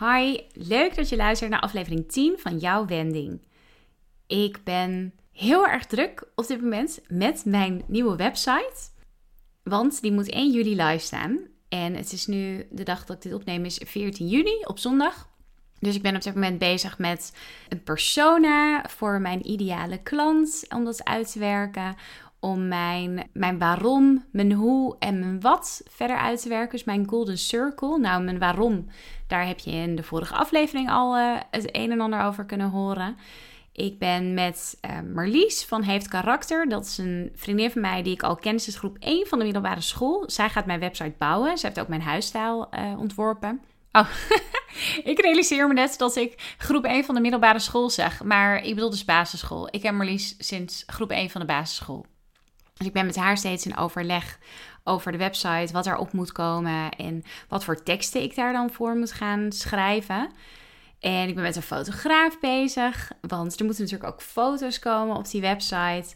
Hi, 0.00 0.38
leuk 0.52 0.94
dat 0.94 1.08
je 1.08 1.16
luistert 1.16 1.50
naar 1.50 1.60
aflevering 1.60 2.12
10 2.12 2.38
van 2.38 2.58
jouw 2.58 2.86
Wending. 2.86 3.40
Ik 4.26 4.64
ben 4.64 5.12
heel 5.32 5.66
erg 5.66 5.86
druk 5.86 6.28
op 6.34 6.46
dit 6.46 6.60
moment 6.60 7.00
met 7.08 7.44
mijn 7.44 7.82
nieuwe 7.86 8.16
website, 8.16 8.74
want 9.62 10.00
die 10.00 10.12
moet 10.12 10.30
1 10.30 10.52
juli 10.52 10.82
live 10.82 11.04
staan. 11.04 11.38
En 11.68 11.94
het 11.94 12.12
is 12.12 12.26
nu, 12.26 12.66
de 12.70 12.82
dag 12.82 13.04
dat 13.04 13.16
ik 13.16 13.22
dit 13.22 13.32
opneem 13.32 13.64
is 13.64 13.80
14 13.84 14.28
juni 14.28 14.64
op 14.64 14.78
zondag. 14.78 15.28
Dus 15.78 15.94
ik 15.94 16.02
ben 16.02 16.16
op 16.16 16.22
dit 16.22 16.34
moment 16.34 16.58
bezig 16.58 16.98
met 16.98 17.32
een 17.68 17.82
persona 17.82 18.84
voor 18.88 19.20
mijn 19.20 19.50
ideale 19.50 20.02
klant 20.02 20.66
om 20.68 20.84
dat 20.84 21.04
uit 21.04 21.32
te 21.32 21.38
werken 21.38 21.96
om 22.40 22.68
mijn, 22.68 23.30
mijn 23.32 23.58
waarom, 23.58 24.24
mijn 24.32 24.52
hoe 24.52 24.96
en 24.98 25.18
mijn 25.18 25.40
wat 25.40 25.82
verder 25.90 26.16
uit 26.16 26.42
te 26.42 26.48
werken. 26.48 26.70
Dus 26.70 26.84
mijn 26.84 27.08
golden 27.08 27.38
circle. 27.38 27.98
Nou, 27.98 28.22
mijn 28.22 28.38
waarom, 28.38 28.86
daar 29.26 29.46
heb 29.46 29.58
je 29.58 29.70
in 29.70 29.96
de 29.96 30.02
vorige 30.02 30.34
aflevering 30.34 30.90
al 30.90 31.16
uh, 31.16 31.36
het 31.50 31.76
een 31.76 31.90
en 31.90 32.00
ander 32.00 32.20
over 32.20 32.44
kunnen 32.44 32.70
horen. 32.70 33.16
Ik 33.72 33.98
ben 33.98 34.34
met 34.34 34.78
uh, 34.90 35.14
Marlies 35.14 35.64
van 35.64 35.82
Heeft 35.82 36.08
Karakter. 36.08 36.68
Dat 36.68 36.84
is 36.84 36.98
een 36.98 37.32
vriendin 37.34 37.70
van 37.70 37.80
mij 37.80 38.02
die 38.02 38.12
ik 38.12 38.22
al 38.22 38.36
ken 38.36 38.60
sinds 38.60 38.78
groep 38.78 38.96
1 38.98 39.26
van 39.26 39.38
de 39.38 39.44
middelbare 39.44 39.80
school. 39.80 40.24
Zij 40.26 40.48
gaat 40.48 40.66
mijn 40.66 40.80
website 40.80 41.14
bouwen. 41.18 41.58
Ze 41.58 41.66
heeft 41.66 41.80
ook 41.80 41.88
mijn 41.88 42.02
huisstijl 42.02 42.68
uh, 42.74 42.98
ontworpen. 42.98 43.60
Oh, 43.92 44.08
ik 45.12 45.20
realiseer 45.20 45.68
me 45.68 45.74
net 45.74 45.98
dat 45.98 46.16
ik 46.16 46.54
groep 46.58 46.84
1 46.84 47.04
van 47.04 47.14
de 47.14 47.20
middelbare 47.20 47.58
school 47.58 47.90
zeg. 47.90 48.22
Maar 48.22 48.64
ik 48.64 48.74
bedoel 48.74 48.90
dus 48.90 49.04
basisschool. 49.04 49.68
Ik 49.70 49.80
ken 49.80 49.96
Marlies 49.96 50.34
sinds 50.38 50.82
groep 50.86 51.10
1 51.10 51.30
van 51.30 51.40
de 51.40 51.46
basisschool. 51.46 52.06
Dus 52.78 52.86
ik 52.86 52.92
ben 52.92 53.06
met 53.06 53.16
haar 53.16 53.36
steeds 53.36 53.66
in 53.66 53.76
overleg 53.76 54.38
over 54.84 55.12
de 55.12 55.18
website, 55.18 55.72
wat 55.72 55.86
erop 55.86 56.12
moet 56.12 56.32
komen 56.32 56.90
en 56.90 57.24
wat 57.48 57.64
voor 57.64 57.82
teksten 57.82 58.22
ik 58.22 58.34
daar 58.34 58.52
dan 58.52 58.70
voor 58.70 58.96
moet 58.96 59.12
gaan 59.12 59.52
schrijven. 59.52 60.30
En 61.00 61.28
ik 61.28 61.34
ben 61.34 61.44
met 61.44 61.56
een 61.56 61.62
fotograaf 61.62 62.40
bezig, 62.40 63.12
want 63.20 63.58
er 63.58 63.64
moeten 63.64 63.84
natuurlijk 63.84 64.12
ook 64.12 64.22
foto's 64.22 64.78
komen 64.78 65.16
op 65.16 65.30
die 65.30 65.40
website. 65.40 66.14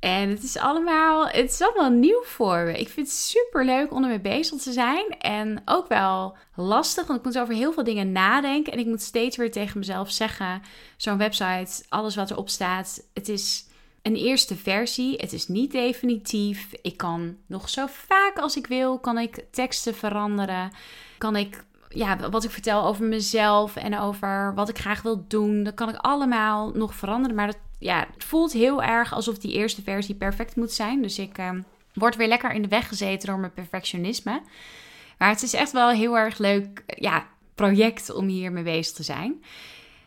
En 0.00 0.28
het 0.28 0.42
is 0.42 0.58
allemaal, 0.58 1.26
het 1.26 1.50
is 1.50 1.62
allemaal 1.62 1.90
nieuw 1.90 2.22
voor 2.24 2.58
me. 2.64 2.78
Ik 2.78 2.88
vind 2.88 3.06
het 3.06 3.16
super 3.16 3.64
leuk 3.64 3.92
om 3.92 4.02
ermee 4.02 4.20
bezig 4.20 4.62
te 4.62 4.72
zijn. 4.72 5.18
En 5.18 5.62
ook 5.64 5.88
wel 5.88 6.36
lastig, 6.54 7.06
want 7.06 7.18
ik 7.18 7.24
moet 7.24 7.38
over 7.38 7.54
heel 7.54 7.72
veel 7.72 7.84
dingen 7.84 8.12
nadenken. 8.12 8.72
En 8.72 8.78
ik 8.78 8.86
moet 8.86 9.02
steeds 9.02 9.36
weer 9.36 9.50
tegen 9.50 9.78
mezelf 9.78 10.10
zeggen: 10.10 10.62
zo'n 10.96 11.18
website, 11.18 11.84
alles 11.88 12.16
wat 12.16 12.30
erop 12.30 12.48
staat, 12.48 13.06
het 13.14 13.28
is 13.28 13.66
een 14.02 14.16
eerste 14.16 14.56
versie. 14.56 15.16
Het 15.16 15.32
is 15.32 15.48
niet 15.48 15.72
definitief. 15.72 16.72
Ik 16.82 16.96
kan 16.96 17.36
nog 17.46 17.68
zo 17.68 17.86
vaak 17.86 18.38
als 18.38 18.56
ik 18.56 18.66
wil, 18.66 18.98
kan 18.98 19.18
ik 19.18 19.44
teksten 19.50 19.94
veranderen. 19.94 20.70
Kan 21.18 21.36
ik 21.36 21.64
ja, 21.88 22.30
wat 22.30 22.44
ik 22.44 22.50
vertel 22.50 22.84
over 22.84 23.04
mezelf 23.04 23.76
en 23.76 23.98
over 23.98 24.54
wat 24.54 24.68
ik 24.68 24.78
graag 24.78 25.02
wil 25.02 25.24
doen, 25.28 25.62
dat 25.62 25.74
kan 25.74 25.88
ik 25.88 25.96
allemaal 25.96 26.70
nog 26.74 26.94
veranderen. 26.94 27.36
Maar 27.36 27.46
dat, 27.46 27.58
ja, 27.78 28.06
het 28.14 28.24
voelt 28.24 28.52
heel 28.52 28.82
erg 28.82 29.14
alsof 29.14 29.38
die 29.38 29.52
eerste 29.52 29.82
versie 29.82 30.14
perfect 30.14 30.56
moet 30.56 30.72
zijn. 30.72 31.02
Dus 31.02 31.18
ik 31.18 31.38
uh, 31.38 31.50
word 31.94 32.16
weer 32.16 32.28
lekker 32.28 32.52
in 32.52 32.62
de 32.62 32.68
weg 32.68 32.88
gezeten 32.88 33.28
door 33.28 33.38
mijn 33.38 33.52
perfectionisme. 33.52 34.42
Maar 35.18 35.28
het 35.28 35.42
is 35.42 35.54
echt 35.54 35.72
wel 35.72 35.90
heel 35.90 36.18
erg 36.18 36.38
leuk 36.38 36.82
ja, 36.86 37.26
project 37.54 38.12
om 38.12 38.26
hier 38.26 38.52
mee 38.52 38.62
bezig 38.62 38.96
te 38.96 39.02
zijn. 39.02 39.44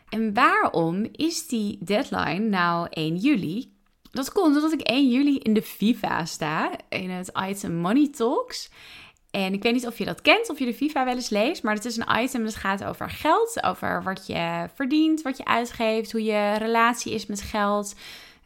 En 0.08 0.34
waarom 0.34 1.08
is 1.12 1.46
die 1.46 1.78
deadline 1.80 2.48
nou 2.48 2.86
1 2.90 3.16
juli? 3.16 3.74
Dat 4.16 4.32
komt 4.32 4.56
omdat 4.56 4.72
ik 4.72 4.80
1 4.80 5.08
juli 5.08 5.38
in 5.38 5.54
de 5.54 5.62
FIFA 5.62 6.24
sta, 6.24 6.70
in 6.88 7.10
het 7.10 7.30
item 7.48 7.74
Money 7.74 8.08
Talks. 8.08 8.70
En 9.30 9.52
ik 9.52 9.62
weet 9.62 9.72
niet 9.72 9.86
of 9.86 9.98
je 9.98 10.04
dat 10.04 10.22
kent, 10.22 10.50
of 10.50 10.58
je 10.58 10.64
de 10.64 10.74
FIFA 10.74 11.04
wel 11.04 11.14
eens 11.14 11.28
leest, 11.28 11.62
maar 11.62 11.74
het 11.74 11.84
is 11.84 11.96
een 11.96 12.22
item 12.22 12.44
dat 12.44 12.54
gaat 12.54 12.84
over 12.84 13.10
geld, 13.10 13.62
over 13.62 14.02
wat 14.02 14.26
je 14.26 14.68
verdient, 14.74 15.22
wat 15.22 15.36
je 15.36 15.44
uitgeeft, 15.44 16.12
hoe 16.12 16.22
je 16.22 16.54
relatie 16.58 17.14
is 17.14 17.26
met 17.26 17.42
geld, 17.42 17.94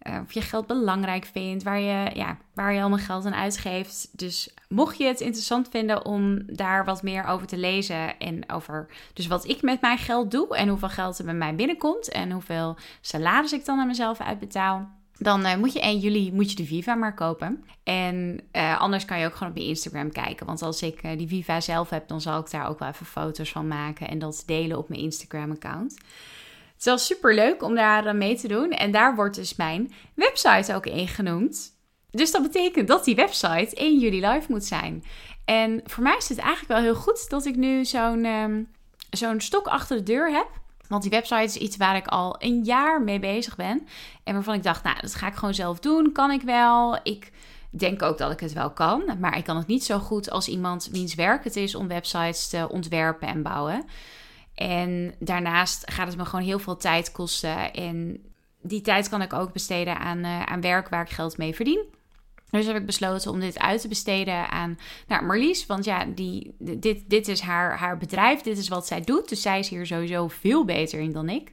uh, 0.09 0.19
of 0.25 0.33
je 0.33 0.41
geld 0.41 0.67
belangrijk 0.67 1.25
vindt, 1.25 1.63
waar 1.63 1.81
je, 1.81 2.11
ja, 2.15 2.37
waar 2.55 2.73
je 2.73 2.81
allemaal 2.81 2.99
geld 2.99 3.27
aan 3.27 3.35
uitgeeft. 3.35 4.09
Dus 4.13 4.55
mocht 4.69 4.99
je 4.99 5.05
het 5.05 5.21
interessant 5.21 5.69
vinden 5.69 6.05
om 6.05 6.43
daar 6.47 6.85
wat 6.85 7.03
meer 7.03 7.25
over 7.25 7.47
te 7.47 7.57
lezen 7.57 8.19
en 8.19 8.51
over 8.51 8.87
dus 9.15 9.27
wat 9.27 9.49
ik 9.49 9.63
met 9.63 9.81
mijn 9.81 9.99
geld 9.99 10.31
doe 10.31 10.57
en 10.57 10.69
hoeveel 10.69 10.89
geld 10.89 11.19
er 11.19 11.25
bij 11.25 11.35
mij 11.35 11.55
binnenkomt 11.55 12.09
en 12.09 12.31
hoeveel 12.31 12.77
salaris 13.01 13.53
ik 13.53 13.65
dan 13.65 13.79
aan 13.79 13.87
mezelf 13.87 14.21
uitbetaal 14.21 14.99
dan 15.23 15.47
uh, 15.47 15.57
moet 15.57 15.73
je 15.73 15.81
1 15.81 15.99
juli 15.99 16.33
moet 16.33 16.51
je 16.51 16.57
de 16.57 16.65
Viva 16.65 16.95
maar 16.95 17.15
kopen. 17.15 17.65
En 17.83 18.41
uh, 18.53 18.81
anders 18.81 19.05
kan 19.05 19.19
je 19.19 19.27
ook 19.27 19.35
gewoon 19.35 19.53
op 19.53 19.59
je 19.59 19.67
Instagram 19.67 20.13
kijken. 20.13 20.47
Want 20.47 20.63
als 20.63 20.83
ik 20.83 21.03
uh, 21.05 21.19
die 21.19 21.29
Viva 21.29 21.61
zelf 21.61 21.91
heb, 21.91 22.09
dan 22.09 22.21
zal 22.21 22.41
ik 22.41 22.51
daar 22.51 22.69
ook 22.69 22.79
wel 22.79 22.89
even 22.89 23.07
foto's 23.07 23.51
van 23.51 23.69
maken 23.69 24.09
en 24.09 24.19
dat 24.19 24.43
delen 24.47 24.79
op 24.79 24.89
mijn 24.89 25.01
Instagram-account. 25.01 25.93
Het 25.93 26.79
is 26.79 26.85
wel 26.85 26.99
super 26.99 27.35
leuk 27.35 27.63
om 27.63 27.75
daar 27.75 28.17
mee 28.17 28.37
te 28.37 28.49
doen. 28.49 28.71
En 28.71 28.91
daar 28.91 29.15
wordt 29.15 29.37
dus 29.37 29.57
mijn 29.57 29.93
website 30.15 30.75
ook 30.75 30.87
in 30.87 31.09
genoemd. 31.09 31.79
Dus 32.11 32.31
dat 32.31 32.43
betekent 32.43 32.89
dat 32.89 33.05
die 33.05 33.15
website 33.15 33.77
1 33.77 33.99
juli 33.99 34.27
live 34.27 34.47
moet 34.49 34.65
zijn. 34.65 35.05
En 35.45 35.81
voor 35.85 36.03
mij 36.03 36.17
is 36.17 36.29
het 36.29 36.39
eigenlijk 36.39 36.73
wel 36.73 36.83
heel 36.83 36.95
goed 36.95 37.31
dat 37.31 37.47
ik 37.47 37.57
nu 37.57 37.85
zo'n 37.85 38.25
um, 38.25 38.69
zo'n 39.11 39.41
stok 39.41 39.67
achter 39.67 39.97
de 39.97 40.03
deur 40.03 40.31
heb. 40.31 40.60
Want 40.91 41.03
die 41.03 41.11
website 41.11 41.43
is 41.43 41.57
iets 41.57 41.77
waar 41.77 41.97
ik 41.97 42.07
al 42.07 42.37
een 42.39 42.65
jaar 42.65 43.03
mee 43.03 43.19
bezig 43.19 43.57
ben. 43.57 43.87
En 44.25 44.35
waarvan 44.35 44.55
ik 44.55 44.63
dacht, 44.63 44.83
nou, 44.83 44.97
dat 45.01 45.15
ga 45.15 45.27
ik 45.27 45.35
gewoon 45.35 45.55
zelf 45.55 45.79
doen. 45.79 46.13
Kan 46.13 46.31
ik 46.31 46.43
wel. 46.43 46.99
Ik 47.03 47.33
denk 47.71 48.03
ook 48.03 48.19
dat 48.19 48.31
ik 48.31 48.41
het 48.41 48.53
wel 48.53 48.71
kan. 48.71 49.03
Maar 49.21 49.37
ik 49.37 49.45
kan 49.45 49.57
het 49.57 49.67
niet 49.67 49.85
zo 49.85 49.99
goed 49.99 50.31
als 50.31 50.49
iemand 50.49 50.89
wiens 50.93 51.15
werk 51.15 51.45
het 51.45 51.57
is 51.57 51.75
om 51.75 51.89
websites 51.89 52.49
te 52.49 52.69
ontwerpen 52.69 53.29
en 53.29 53.43
bouwen. 53.43 53.85
En 54.55 55.15
daarnaast 55.19 55.91
gaat 55.91 56.07
het 56.07 56.17
me 56.17 56.25
gewoon 56.25 56.45
heel 56.45 56.59
veel 56.59 56.77
tijd 56.77 57.13
kosten. 57.13 57.73
En 57.73 58.23
die 58.63 58.81
tijd 58.81 59.09
kan 59.09 59.23
ik 59.23 59.33
ook 59.33 59.53
besteden 59.53 59.99
aan, 59.99 60.19
uh, 60.19 60.43
aan 60.43 60.61
werk 60.61 60.89
waar 60.89 61.03
ik 61.03 61.11
geld 61.11 61.37
mee 61.37 61.55
verdien. 61.55 61.85
Dus 62.51 62.67
heb 62.67 62.77
ik 62.77 62.87
besloten 62.87 63.31
om 63.31 63.41
dit 63.41 63.59
uit 63.59 63.81
te 63.81 63.89
besteden 63.89 64.51
aan 64.51 64.79
nou, 65.07 65.25
Marlies. 65.25 65.67
Want 65.67 65.85
ja, 65.85 66.05
die, 66.05 66.55
dit, 66.59 67.03
dit 67.07 67.29
is 67.29 67.41
haar, 67.41 67.79
haar 67.79 67.97
bedrijf. 67.97 68.41
Dit 68.41 68.59
is 68.59 68.69
wat 68.69 68.87
zij 68.87 69.01
doet. 69.01 69.29
Dus 69.29 69.43
zij 69.43 69.59
is 69.59 69.69
hier 69.69 69.87
sowieso 69.87 70.29
veel 70.29 70.65
beter 70.65 71.01
in 71.01 71.13
dan 71.13 71.29
ik. 71.29 71.53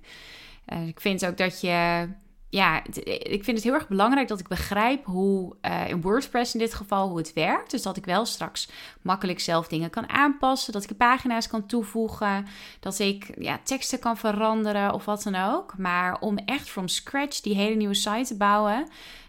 Uh, 0.73 0.87
ik 0.87 1.01
vind 1.01 1.25
ook 1.25 1.37
dat 1.37 1.61
je. 1.61 2.07
Ja, 2.49 2.83
ik 3.05 3.43
vind 3.43 3.57
het 3.57 3.63
heel 3.63 3.73
erg 3.73 3.87
belangrijk 3.87 4.27
dat 4.27 4.39
ik 4.39 4.47
begrijp 4.47 5.05
hoe 5.05 5.55
uh, 5.61 5.89
in 5.89 6.01
WordPress 6.01 6.53
in 6.53 6.59
dit 6.59 6.73
geval 6.73 7.07
hoe 7.07 7.17
het 7.17 7.33
werkt. 7.33 7.71
Dus 7.71 7.81
dat 7.81 7.97
ik 7.97 8.05
wel 8.05 8.25
straks 8.25 8.69
makkelijk 9.01 9.39
zelf 9.39 9.67
dingen 9.67 9.89
kan 9.89 10.09
aanpassen. 10.09 10.73
Dat 10.73 10.89
ik 10.89 10.97
pagina's 10.97 11.47
kan 11.47 11.65
toevoegen. 11.65 12.45
Dat 12.79 12.99
ik 12.99 13.31
ja, 13.39 13.59
teksten 13.63 13.99
kan 13.99 14.17
veranderen 14.17 14.93
of 14.93 15.05
wat 15.05 15.23
dan 15.23 15.35
ook. 15.35 15.77
Maar 15.77 16.19
om 16.19 16.37
echt 16.37 16.69
from 16.69 16.87
scratch 16.87 17.41
die 17.41 17.55
hele 17.55 17.75
nieuwe 17.75 17.93
site 17.93 18.27
te 18.27 18.37
bouwen 18.37 18.88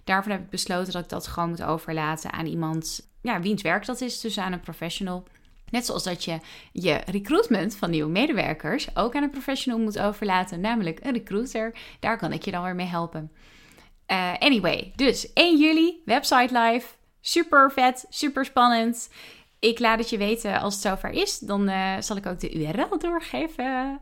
daarvan 0.08 0.32
heb 0.32 0.40
ik 0.40 0.50
besloten 0.50 0.92
dat 0.92 1.02
ik 1.02 1.08
dat 1.08 1.26
gewoon 1.26 1.48
moet 1.48 1.62
overlaten 1.62 2.32
aan 2.32 2.46
iemand, 2.46 3.08
ja, 3.22 3.40
wiens 3.40 3.62
werk 3.62 3.86
dat 3.86 4.00
is, 4.00 4.20
dus 4.20 4.38
aan 4.38 4.52
een 4.52 4.60
professional. 4.60 5.24
Net 5.70 5.86
zoals 5.86 6.04
dat 6.04 6.24
je 6.24 6.38
je 6.72 7.00
recruitment 7.06 7.76
van 7.76 7.90
nieuwe 7.90 8.10
medewerkers 8.10 8.96
ook 8.96 9.14
aan 9.14 9.22
een 9.22 9.30
professional 9.30 9.80
moet 9.80 9.98
overlaten, 9.98 10.60
namelijk 10.60 10.98
een 11.02 11.12
recruiter. 11.12 11.78
Daar 12.00 12.18
kan 12.18 12.32
ik 12.32 12.44
je 12.44 12.50
dan 12.50 12.62
weer 12.62 12.74
mee 12.74 12.86
helpen. 12.86 13.32
Uh, 14.10 14.32
anyway, 14.38 14.92
dus 14.96 15.32
1 15.32 15.58
juli, 15.58 16.02
website 16.04 16.58
live. 16.58 16.86
Super 17.20 17.72
vet, 17.72 18.06
super 18.08 18.44
spannend. 18.44 19.08
Ik 19.58 19.78
laat 19.78 19.98
het 19.98 20.10
je 20.10 20.18
weten 20.18 20.60
als 20.60 20.74
het 20.74 20.82
zover 20.82 21.10
is. 21.10 21.38
Dan 21.38 21.68
uh, 21.68 21.94
zal 22.00 22.16
ik 22.16 22.26
ook 22.26 22.40
de 22.40 22.52
URL 22.52 22.98
doorgeven. 22.98 24.00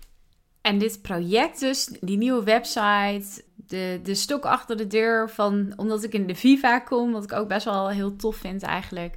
En 0.60 0.78
dit 0.78 1.02
project 1.02 1.60
dus, 1.60 1.86
die 2.00 2.16
nieuwe 2.16 2.44
website, 2.44 3.44
de, 3.54 4.00
de 4.02 4.14
stok 4.14 4.44
achter 4.44 4.76
de 4.76 4.86
deur 4.86 5.30
van, 5.30 5.72
omdat 5.76 6.02
ik 6.02 6.12
in 6.12 6.26
de 6.26 6.34
Viva 6.34 6.78
kom, 6.78 7.12
wat 7.12 7.24
ik 7.24 7.32
ook 7.32 7.48
best 7.48 7.64
wel 7.64 7.88
heel 7.88 8.16
tof 8.16 8.36
vind 8.36 8.62
eigenlijk. 8.62 9.14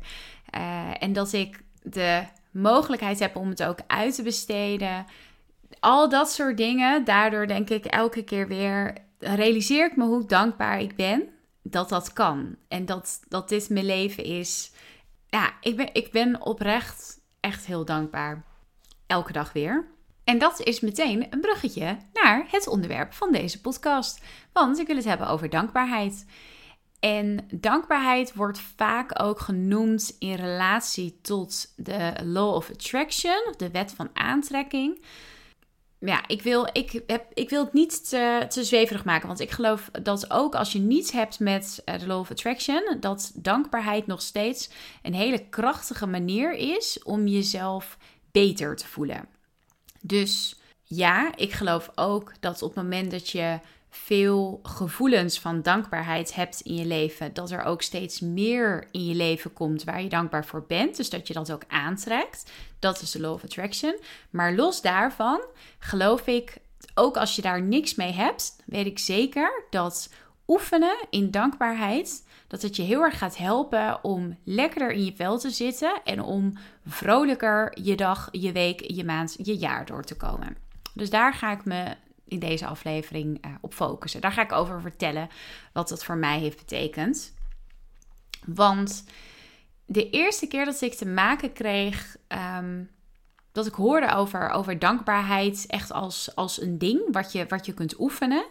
Uh, 0.56 1.04
en 1.04 1.14
dat 1.14 1.34
ik 1.34 1.64
de 1.82 2.24
mogelijkheid 2.52 3.20
heb 3.20 3.36
om 3.36 3.50
het 3.50 3.64
ook 3.64 3.80
uit 3.88 4.16
te 4.16 4.24
besteden. 4.24 5.06
Al 5.80 6.10
dat 6.10 6.32
soort 6.32 6.58
dingen. 6.58 7.04
Daardoor 7.04 7.48
denk 7.48 7.70
ik 7.70 7.86
elke 7.86 8.24
keer 8.24 8.48
weer, 8.48 8.98
realiseer 9.20 9.86
ik 9.86 9.96
me 9.96 10.06
hoe 10.06 10.26
dankbaar 10.26 10.80
ik 10.80 10.96
ben 10.96 11.30
dat 11.64 11.90
dat 11.90 12.14
kan. 12.14 12.56
En 12.68 12.86
dat, 12.86 13.20
dat 13.28 13.50
dit 13.50 13.70
mijn 13.70 13.86
leven 13.86 14.24
is. 14.24 14.72
Ja, 15.28 15.54
ik 15.62 15.76
ben, 15.76 15.94
ik 15.94 16.12
ben 16.12 16.42
oprecht 16.42 17.22
echt 17.40 17.66
heel 17.66 17.86
dankbaar. 17.86 18.46
elke 19.08 19.32
dag 19.32 19.54
weer. 19.54 19.88
En 20.24 20.38
dat 20.38 20.60
is 20.60 20.80
meteen 20.80 21.28
een 21.30 21.42
bruggetje 21.42 21.98
naar 22.14 22.46
het 22.48 22.68
onderwerp 22.68 23.14
van 23.14 23.32
deze 23.32 23.62
podcast. 23.62 24.22
Want 24.54 24.80
ik 24.80 24.88
wil 24.88 24.96
het 24.96 25.06
hebben 25.06 25.28
over 25.28 25.50
dankbaarheid. 25.50 26.26
En 27.00 27.48
dankbaarheid 27.52 28.34
wordt 28.34 28.60
vaak 28.76 29.22
ook 29.24 29.40
genoemd 29.40 30.16
in 30.20 30.34
relatie 30.34 31.20
tot 31.22 31.74
de 31.76 32.14
Law 32.24 32.56
of 32.56 32.70
Attraction, 32.70 33.54
de 33.58 33.72
wet 33.72 33.92
van 33.92 34.10
aantrekking. 34.14 35.06
Ja, 36.00 36.28
ik 36.28 36.42
wil, 36.42 36.70
ik 36.72 37.02
heb, 37.08 37.26
ik 37.34 37.50
wil 37.50 37.64
het 37.64 37.74
niet 37.74 38.10
te, 38.10 38.46
te 38.50 38.64
zweverig 38.64 39.06
maken, 39.06 39.28
want 39.28 39.40
ik 39.40 39.52
geloof 39.52 39.90
dat 40.02 40.32
ook 40.32 40.56
als 40.56 40.72
je 40.72 40.80
niets 40.80 41.12
hebt 41.12 41.40
met 41.40 41.82
eh, 41.86 42.00
de 42.00 42.08
Law 42.08 42.20
of 42.20 42.32
Attraction, 42.32 42.98
dat 43.00 43.32
dankbaarheid 43.36 44.08
nog 44.08 44.22
steeds 44.22 44.70
een 45.02 45.14
hele 45.14 45.50
krachtige 45.50 46.08
manier 46.08 46.54
is 46.54 47.04
om 47.04 47.28
jezelf 47.28 47.98
beter 48.32 48.76
te 48.76 48.88
voelen. 48.88 49.28
Dus 50.02 50.60
ja, 50.84 51.36
ik 51.36 51.52
geloof 51.52 51.92
ook 51.96 52.34
dat 52.40 52.62
op 52.62 52.76
het 52.76 52.84
moment 52.84 53.12
dat 53.12 53.30
je 53.30 53.60
veel 53.90 54.60
gevoelens 54.64 55.40
van 55.40 55.62
dankbaarheid 55.62 56.36
hebt 56.36 56.62
in 56.62 56.76
je 56.76 56.86
leven, 56.86 57.34
dat 57.34 57.52
er 57.52 57.64
ook 57.64 57.82
steeds 57.82 58.20
meer 58.20 58.88
in 58.92 59.06
je 59.06 59.16
leven 59.16 59.54
komt 59.54 59.84
waar 59.84 60.02
je 60.02 60.10
dankbaar 60.10 60.46
voor 60.46 60.66
bent. 60.68 60.98
Dus 60.98 61.10
dat 61.10 61.28
je 61.28 61.34
dat 61.34 61.52
ook 61.52 61.64
aantrekt. 61.68 62.52
Dat 62.80 63.02
is 63.02 63.12
de 63.12 63.20
law 63.20 63.34
of 63.34 63.44
attraction. 63.44 64.00
Maar 64.30 64.56
los 64.56 64.82
daarvan 64.82 65.42
geloof 65.80 66.28
ik, 66.28 66.58
ook 66.94 67.18
als 67.18 67.36
je 67.36 67.42
daar 67.42 67.62
niks 67.62 67.96
mee 67.96 68.12
hebt, 68.12 68.56
weet 68.66 68.86
ik 68.86 69.00
zeker 69.00 69.64
dat 69.70 70.10
oefenen 70.48 71.06
in 71.10 71.32
dankbaarheid, 71.32 72.28
dat 72.48 72.62
het 72.62 72.76
je 72.76 72.82
heel 72.82 73.02
erg 73.02 73.18
gaat 73.18 73.38
helpen 73.38 74.04
om 74.04 74.38
lekkerder 74.44 74.92
in 74.92 75.06
je 75.06 75.14
vel 75.16 75.40
te 75.40 75.50
zitten 75.50 76.02
en 76.04 76.22
om 76.22 76.54
vrolijker 76.88 77.78
je 77.84 77.96
dag, 77.96 78.30
je 78.32 78.52
week, 78.52 78.92
je 78.92 79.04
maand, 79.04 79.36
je 79.44 79.58
jaar 79.58 79.86
door 79.86 80.04
te 80.04 80.16
komen. 80.16 80.58
Dus 80.94 81.10
daar 81.10 81.34
ga 81.34 81.52
ik 81.52 81.66
me 81.66 81.96
in 82.30 82.40
deze 82.40 82.66
aflevering 82.66 83.46
uh, 83.46 83.52
op 83.62 83.74
focussen. 83.74 84.22
Daar 84.22 84.32
ga 84.32 84.42
ik 84.42 84.52
over 84.52 84.82
vertellen 84.82 85.30
wat 85.74 85.90
dat 85.90 86.04
voor 86.04 86.18
mij 86.18 86.40
heeft 86.40 86.58
betekend. 86.58 87.34
Want 88.46 89.04
de 89.86 90.10
eerste 90.10 90.48
keer 90.48 90.66
dat 90.66 90.82
ik 90.82 90.94
te 90.94 91.08
maken 91.08 91.54
kreeg, 91.54 92.18
ehm, 92.28 92.84
dat 93.52 93.66
ik 93.66 93.74
hoorde 93.74 94.14
over, 94.14 94.50
over 94.50 94.80
dankbaarheid 94.80 95.66
echt 95.68 95.92
als, 95.92 96.36
als 96.36 96.62
een 96.62 96.78
ding 96.78 97.02
wat 97.12 97.32
je, 97.32 97.46
wat 97.48 97.66
je 97.66 97.74
kunt 97.74 98.00
oefenen, 98.00 98.46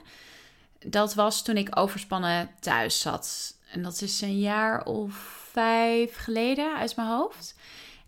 dat 0.79 1.15
was 1.15 1.43
toen 1.43 1.57
ik 1.57 1.79
overspannen 1.79 2.51
thuis 2.61 3.01
zat. 3.01 3.57
En 3.71 3.83
dat 3.83 4.01
is 4.01 4.21
een 4.21 4.39
jaar 4.39 4.85
of 4.85 5.15
vijf 5.53 6.17
geleden 6.17 6.77
uit 6.77 6.97
mijn 6.97 7.09
hoofd. 7.09 7.57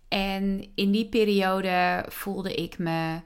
En 0.09 0.71
in 0.75 0.91
die 0.91 1.09
periode 1.09 2.05
voelde 2.09 2.55
ik 2.55 2.79
me 2.79 3.21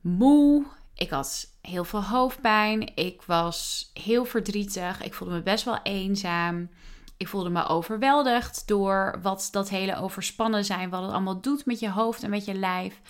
moe. 0.00 0.64
Ik 0.94 1.10
had 1.10 1.53
heel 1.66 1.84
veel 1.84 2.04
hoofdpijn. 2.04 2.96
Ik 2.96 3.22
was 3.22 3.90
heel 3.94 4.24
verdrietig. 4.24 5.02
Ik 5.02 5.14
voelde 5.14 5.34
me 5.34 5.42
best 5.42 5.64
wel 5.64 5.78
eenzaam. 5.82 6.68
Ik 7.16 7.28
voelde 7.28 7.50
me 7.50 7.66
overweldigd 7.66 8.68
door 8.68 9.18
wat 9.22 9.48
dat 9.50 9.68
hele 9.68 9.96
overspannen 9.96 10.64
zijn, 10.64 10.90
wat 10.90 11.02
het 11.02 11.10
allemaal 11.10 11.40
doet 11.40 11.66
met 11.66 11.80
je 11.80 11.90
hoofd 11.90 12.22
en 12.22 12.30
met 12.30 12.44
je 12.44 12.54
lijf. 12.54 13.00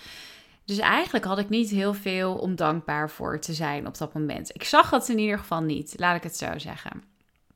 Dus 0.65 0.77
eigenlijk 0.77 1.25
had 1.25 1.39
ik 1.39 1.49
niet 1.49 1.69
heel 1.69 1.93
veel 1.93 2.33
om 2.33 2.55
dankbaar 2.55 3.09
voor 3.09 3.39
te 3.39 3.53
zijn 3.53 3.87
op 3.87 3.97
dat 3.97 4.13
moment. 4.13 4.55
Ik 4.55 4.63
zag 4.63 4.89
het 4.89 5.09
in 5.09 5.19
ieder 5.19 5.37
geval 5.37 5.61
niet, 5.61 5.93
laat 5.97 6.15
ik 6.15 6.23
het 6.23 6.37
zo 6.37 6.57
zeggen. 6.57 7.03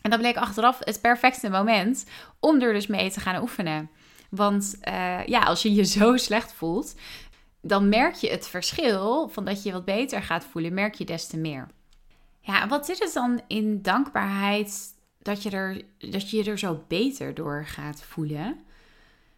En 0.02 0.10
dat 0.10 0.20
bleek 0.20 0.38
achteraf 0.38 0.80
het 0.80 1.02
perfecte 1.02 1.50
moment 1.50 2.06
om 2.40 2.62
er 2.62 2.74
dus 2.74 2.88
mee 2.88 3.12
te 3.12 3.20
gaan 3.20 3.42
oefenen. 3.42 3.90
Want 4.30 4.78
uh, 4.88 5.26
ja, 5.26 5.40
als 5.40 5.62
je 5.62 5.74
je 5.74 5.86
zo 5.86 6.18
slecht 6.18 6.54
voelt, 6.54 6.96
dan 7.62 7.90
merk 7.90 8.16
je 8.16 8.30
het 8.30 8.48
verschil 8.48 9.30
van 9.30 9.46
dat 9.46 9.64
je 9.64 9.72
wat 9.72 9.86
beter 9.86 10.24
gaat 10.24 10.46
voelen, 10.46 10.74
merk 10.74 10.94
je 10.94 11.06
des 11.06 11.28
te 11.28 11.38
meer. 11.38 11.68
Ja, 12.42 12.68
wat 12.68 12.86
zit 12.86 13.00
het 13.00 13.14
dan 13.14 13.42
in 13.48 13.82
dankbaarheid 13.82 14.94
dat 15.22 15.44
je, 15.44 15.50
er, 15.50 15.82
dat 15.98 16.30
je 16.30 16.38
je 16.38 16.50
er 16.52 16.60
zo 16.60 16.84
beter 16.88 17.34
door 17.34 17.66
gaat 17.66 18.02
voelen? 18.02 18.60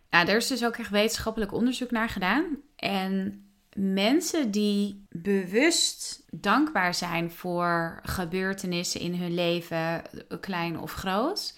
Nou, 0.09 0.27
er 0.27 0.37
is 0.37 0.47
dus 0.47 0.65
ook 0.65 0.75
echt 0.75 0.89
wetenschappelijk 0.89 1.53
onderzoek 1.53 1.91
naar 1.91 2.09
gedaan. 2.09 2.57
En 2.75 3.45
mensen 3.75 4.51
die 4.51 5.05
bewust 5.09 6.23
dankbaar 6.31 6.93
zijn 6.93 7.31
voor 7.31 7.99
gebeurtenissen 8.03 9.01
in 9.01 9.15
hun 9.15 9.33
leven, 9.33 10.01
klein 10.39 10.79
of 10.79 10.93
groot, 10.93 11.57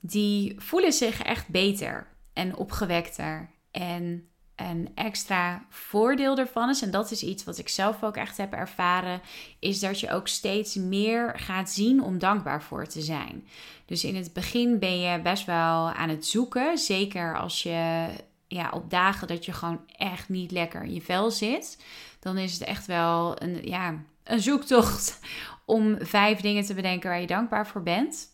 die 0.00 0.54
voelen 0.60 0.92
zich 0.92 1.22
echt 1.22 1.48
beter 1.48 2.06
en 2.32 2.56
opgewekter 2.56 3.50
en 3.70 4.28
een 4.58 4.88
extra 4.94 5.64
voordeel 5.68 6.38
ervan 6.38 6.68
is, 6.68 6.82
en 6.82 6.90
dat 6.90 7.10
is 7.10 7.22
iets 7.22 7.44
wat 7.44 7.58
ik 7.58 7.68
zelf 7.68 8.02
ook 8.02 8.16
echt 8.16 8.36
heb 8.36 8.52
ervaren, 8.52 9.20
is 9.58 9.80
dat 9.80 10.00
je 10.00 10.10
ook 10.10 10.28
steeds 10.28 10.74
meer 10.74 11.32
gaat 11.38 11.70
zien 11.70 12.02
om 12.02 12.18
dankbaar 12.18 12.62
voor 12.62 12.86
te 12.86 13.00
zijn. 13.00 13.46
Dus 13.86 14.04
in 14.04 14.16
het 14.16 14.32
begin 14.32 14.78
ben 14.78 15.00
je 15.00 15.20
best 15.20 15.44
wel 15.44 15.90
aan 15.90 16.08
het 16.08 16.26
zoeken, 16.26 16.78
zeker 16.78 17.38
als 17.38 17.62
je 17.62 18.08
ja, 18.48 18.70
op 18.70 18.90
dagen 18.90 19.28
dat 19.28 19.44
je 19.44 19.52
gewoon 19.52 19.80
echt 19.96 20.28
niet 20.28 20.50
lekker 20.50 20.82
in 20.82 20.94
je 20.94 21.02
vel 21.02 21.30
zit, 21.30 21.78
dan 22.20 22.38
is 22.38 22.52
het 22.52 22.62
echt 22.62 22.86
wel 22.86 23.42
een, 23.42 23.62
ja, 23.64 23.94
een 24.24 24.40
zoektocht 24.40 25.18
om 25.64 25.96
vijf 26.00 26.40
dingen 26.40 26.64
te 26.64 26.74
bedenken 26.74 27.10
waar 27.10 27.20
je 27.20 27.26
dankbaar 27.26 27.66
voor 27.66 27.82
bent. 27.82 28.28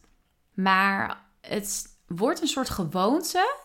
Maar 0.55 1.23
het 1.41 1.97
wordt 2.07 2.41
een 2.41 2.49
soort 2.49 2.71
gewoonte 2.71 3.64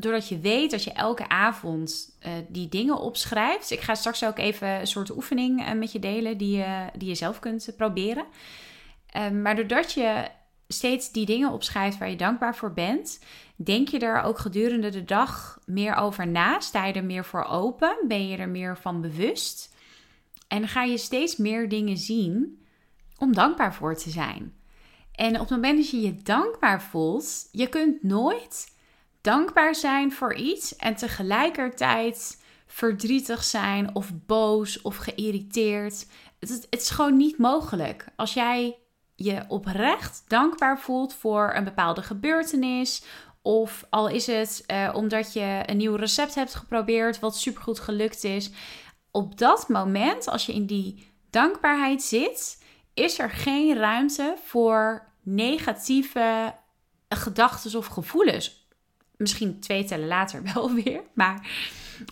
doordat 0.00 0.28
je 0.28 0.38
weet 0.38 0.70
dat 0.70 0.84
je 0.84 0.92
elke 0.92 1.28
avond 1.28 2.16
uh, 2.26 2.32
die 2.48 2.68
dingen 2.68 2.98
opschrijft. 2.98 3.70
Ik 3.70 3.80
ga 3.80 3.94
straks 3.94 4.24
ook 4.24 4.38
even 4.38 4.68
een 4.68 4.86
soort 4.86 5.16
oefening 5.16 5.60
uh, 5.60 5.72
met 5.72 5.92
je 5.92 5.98
delen 5.98 6.38
die 6.38 6.56
je, 6.56 6.86
die 6.96 7.08
je 7.08 7.14
zelf 7.14 7.38
kunt 7.38 7.72
proberen. 7.76 8.24
Uh, 9.16 9.30
maar 9.30 9.56
doordat 9.56 9.92
je 9.92 10.28
steeds 10.68 11.12
die 11.12 11.26
dingen 11.26 11.52
opschrijft 11.52 11.98
waar 11.98 12.10
je 12.10 12.16
dankbaar 12.16 12.56
voor 12.56 12.72
bent, 12.72 13.20
denk 13.56 13.88
je 13.88 13.98
er 13.98 14.22
ook 14.22 14.38
gedurende 14.38 14.88
de 14.88 15.04
dag 15.04 15.58
meer 15.66 15.94
over 15.94 16.26
na. 16.26 16.60
Sta 16.60 16.86
je 16.86 16.92
er 16.92 17.04
meer 17.04 17.24
voor 17.24 17.44
open? 17.44 17.96
Ben 18.08 18.28
je 18.28 18.36
er 18.36 18.48
meer 18.48 18.78
van 18.78 19.00
bewust? 19.00 19.74
En 20.48 20.68
ga 20.68 20.82
je 20.82 20.98
steeds 20.98 21.36
meer 21.36 21.68
dingen 21.68 21.96
zien 21.96 22.64
om 23.18 23.34
dankbaar 23.34 23.74
voor 23.74 23.96
te 23.96 24.10
zijn. 24.10 24.54
En 25.12 25.34
op 25.34 25.40
het 25.40 25.50
moment 25.50 25.78
dat 25.78 25.90
je 25.90 26.00
je 26.00 26.22
dankbaar 26.22 26.82
voelt, 26.82 27.48
je 27.52 27.66
kunt 27.66 28.02
nooit 28.02 28.78
dankbaar 29.20 29.74
zijn 29.74 30.12
voor 30.12 30.34
iets 30.34 30.76
en 30.76 30.96
tegelijkertijd 30.96 32.42
verdrietig 32.66 33.44
zijn 33.44 33.94
of 33.94 34.10
boos 34.26 34.82
of 34.82 34.96
geïrriteerd. 34.96 36.06
Het, 36.38 36.48
het, 36.48 36.66
is 36.70 36.90
gewoon 36.90 37.16
niet 37.16 37.38
mogelijk. 37.38 38.04
Als 38.16 38.34
jij 38.34 38.78
je 39.24 39.44
oprecht 39.48 40.24
dankbaar 40.26 40.80
voelt 40.80 41.14
voor 41.14 41.52
een 41.54 41.64
bepaalde 41.64 42.02
gebeurtenis. 42.02 43.02
Of 43.42 43.86
al 43.90 44.08
is 44.08 44.26
het 44.26 44.64
uh, 44.66 44.90
omdat 44.94 45.32
je 45.32 45.62
een 45.66 45.76
nieuw 45.76 45.94
recept 45.94 46.34
hebt 46.34 46.54
geprobeerd 46.54 47.18
wat 47.18 47.36
supergoed 47.36 47.80
gelukt 47.80 48.24
is. 48.24 48.50
Op 49.10 49.38
dat 49.38 49.68
moment, 49.68 50.28
als 50.28 50.46
je 50.46 50.52
in 50.52 50.66
die 50.66 51.12
dankbaarheid 51.30 52.02
zit, 52.02 52.64
is 52.94 53.18
er 53.18 53.30
geen 53.30 53.76
ruimte 53.76 54.36
voor 54.44 55.08
negatieve 55.22 56.54
gedachten 57.08 57.78
of 57.78 57.86
gevoelens 57.86 58.59
Misschien 59.20 59.60
twee 59.60 59.84
tellen 59.84 60.08
later 60.08 60.42
wel 60.54 60.72
weer, 60.72 61.00
maar 61.12 61.50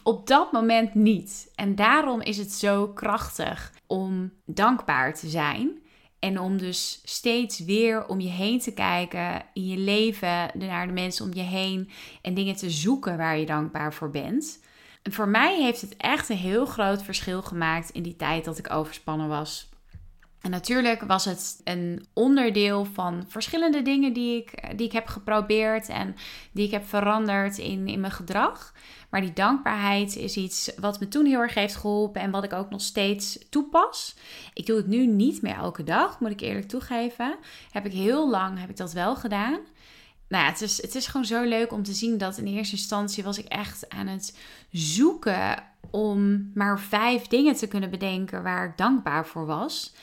op 0.02 0.26
dat 0.26 0.52
moment 0.52 0.94
niet. 0.94 1.50
En 1.54 1.74
daarom 1.74 2.20
is 2.20 2.36
het 2.36 2.52
zo 2.52 2.88
krachtig 2.88 3.72
om 3.86 4.32
dankbaar 4.44 5.14
te 5.14 5.28
zijn. 5.28 5.70
En 6.18 6.40
om 6.40 6.56
dus 6.56 7.00
steeds 7.04 7.58
weer 7.58 8.06
om 8.06 8.20
je 8.20 8.28
heen 8.28 8.58
te 8.60 8.72
kijken 8.72 9.42
in 9.52 9.66
je 9.66 9.76
leven, 9.76 10.50
naar 10.54 10.86
de 10.86 10.92
mensen 10.92 11.24
om 11.24 11.34
je 11.34 11.42
heen 11.42 11.90
en 12.22 12.34
dingen 12.34 12.56
te 12.56 12.70
zoeken 12.70 13.16
waar 13.16 13.38
je 13.38 13.46
dankbaar 13.46 13.94
voor 13.94 14.10
bent. 14.10 14.60
En 15.02 15.12
voor 15.12 15.28
mij 15.28 15.62
heeft 15.62 15.80
het 15.80 15.96
echt 15.96 16.28
een 16.28 16.36
heel 16.36 16.66
groot 16.66 17.02
verschil 17.02 17.42
gemaakt 17.42 17.90
in 17.90 18.02
die 18.02 18.16
tijd 18.16 18.44
dat 18.44 18.58
ik 18.58 18.72
overspannen 18.72 19.28
was. 19.28 19.68
En 20.42 20.50
natuurlijk 20.50 21.02
was 21.02 21.24
het 21.24 21.60
een 21.64 22.06
onderdeel 22.12 22.84
van 22.84 23.24
verschillende 23.28 23.82
dingen 23.82 24.12
die 24.12 24.36
ik, 24.36 24.76
die 24.76 24.86
ik 24.86 24.92
heb 24.92 25.06
geprobeerd 25.06 25.88
en 25.88 26.16
die 26.52 26.64
ik 26.64 26.70
heb 26.70 26.86
veranderd 26.86 27.58
in, 27.58 27.88
in 27.88 28.00
mijn 28.00 28.12
gedrag. 28.12 28.74
Maar 29.10 29.20
die 29.20 29.32
dankbaarheid 29.32 30.16
is 30.16 30.36
iets 30.36 30.70
wat 30.80 31.00
me 31.00 31.08
toen 31.08 31.26
heel 31.26 31.40
erg 31.40 31.54
heeft 31.54 31.76
geholpen 31.76 32.20
en 32.20 32.30
wat 32.30 32.44
ik 32.44 32.52
ook 32.52 32.70
nog 32.70 32.80
steeds 32.80 33.38
toepas. 33.50 34.16
Ik 34.54 34.66
doe 34.66 34.76
het 34.76 34.86
nu 34.86 35.06
niet 35.06 35.42
meer 35.42 35.54
elke 35.54 35.84
dag, 35.84 36.20
moet 36.20 36.30
ik 36.30 36.40
eerlijk 36.40 36.68
toegeven. 36.68 37.36
Heb 37.70 37.86
ik 37.86 37.92
heel 37.92 38.30
lang 38.30 38.58
heb 38.60 38.70
ik 38.70 38.76
dat 38.76 38.92
wel 38.92 39.16
gedaan. 39.16 39.58
Nou 40.28 40.44
ja, 40.44 40.50
het 40.50 40.60
is, 40.60 40.82
het 40.82 40.94
is 40.94 41.06
gewoon 41.06 41.26
zo 41.26 41.42
leuk 41.42 41.72
om 41.72 41.82
te 41.82 41.92
zien 41.92 42.18
dat 42.18 42.38
in 42.38 42.46
eerste 42.46 42.76
instantie 42.76 43.24
was 43.24 43.38
ik 43.38 43.46
echt 43.46 43.88
aan 43.88 44.06
het 44.06 44.38
zoeken 44.70 45.62
om 45.90 46.50
maar 46.54 46.80
vijf 46.80 47.26
dingen 47.26 47.54
te 47.54 47.68
kunnen 47.68 47.90
bedenken 47.90 48.42
waar 48.42 48.68
ik 48.68 48.76
dankbaar 48.76 49.26
voor 49.26 49.46
was. 49.46 49.94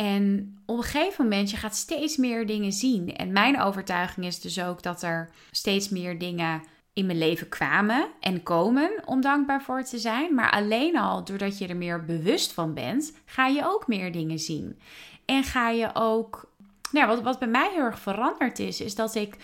En 0.00 0.56
op 0.66 0.76
een 0.76 0.82
gegeven 0.82 1.24
moment, 1.24 1.50
je 1.50 1.56
gaat 1.56 1.76
steeds 1.76 2.16
meer 2.16 2.46
dingen 2.46 2.72
zien. 2.72 3.16
En 3.16 3.32
mijn 3.32 3.60
overtuiging 3.60 4.26
is 4.26 4.40
dus 4.40 4.60
ook 4.60 4.82
dat 4.82 5.02
er 5.02 5.30
steeds 5.50 5.88
meer 5.88 6.18
dingen 6.18 6.62
in 6.92 7.06
mijn 7.06 7.18
leven 7.18 7.48
kwamen 7.48 8.08
en 8.20 8.42
komen 8.42 8.90
om 9.04 9.20
dankbaar 9.20 9.62
voor 9.62 9.82
te 9.82 9.98
zijn. 9.98 10.34
Maar 10.34 10.50
alleen 10.50 10.98
al 10.98 11.24
doordat 11.24 11.58
je 11.58 11.66
er 11.66 11.76
meer 11.76 12.04
bewust 12.04 12.52
van 12.52 12.74
bent, 12.74 13.12
ga 13.24 13.46
je 13.46 13.64
ook 13.64 13.86
meer 13.86 14.12
dingen 14.12 14.38
zien. 14.38 14.78
En 15.24 15.44
ga 15.44 15.70
je 15.70 15.90
ook. 15.94 16.52
Nou, 16.92 17.06
wat, 17.06 17.22
wat 17.22 17.38
bij 17.38 17.48
mij 17.48 17.70
heel 17.72 17.84
erg 17.84 17.98
veranderd 17.98 18.58
is, 18.58 18.80
is 18.80 18.94
dat 18.94 19.14
ik 19.14 19.36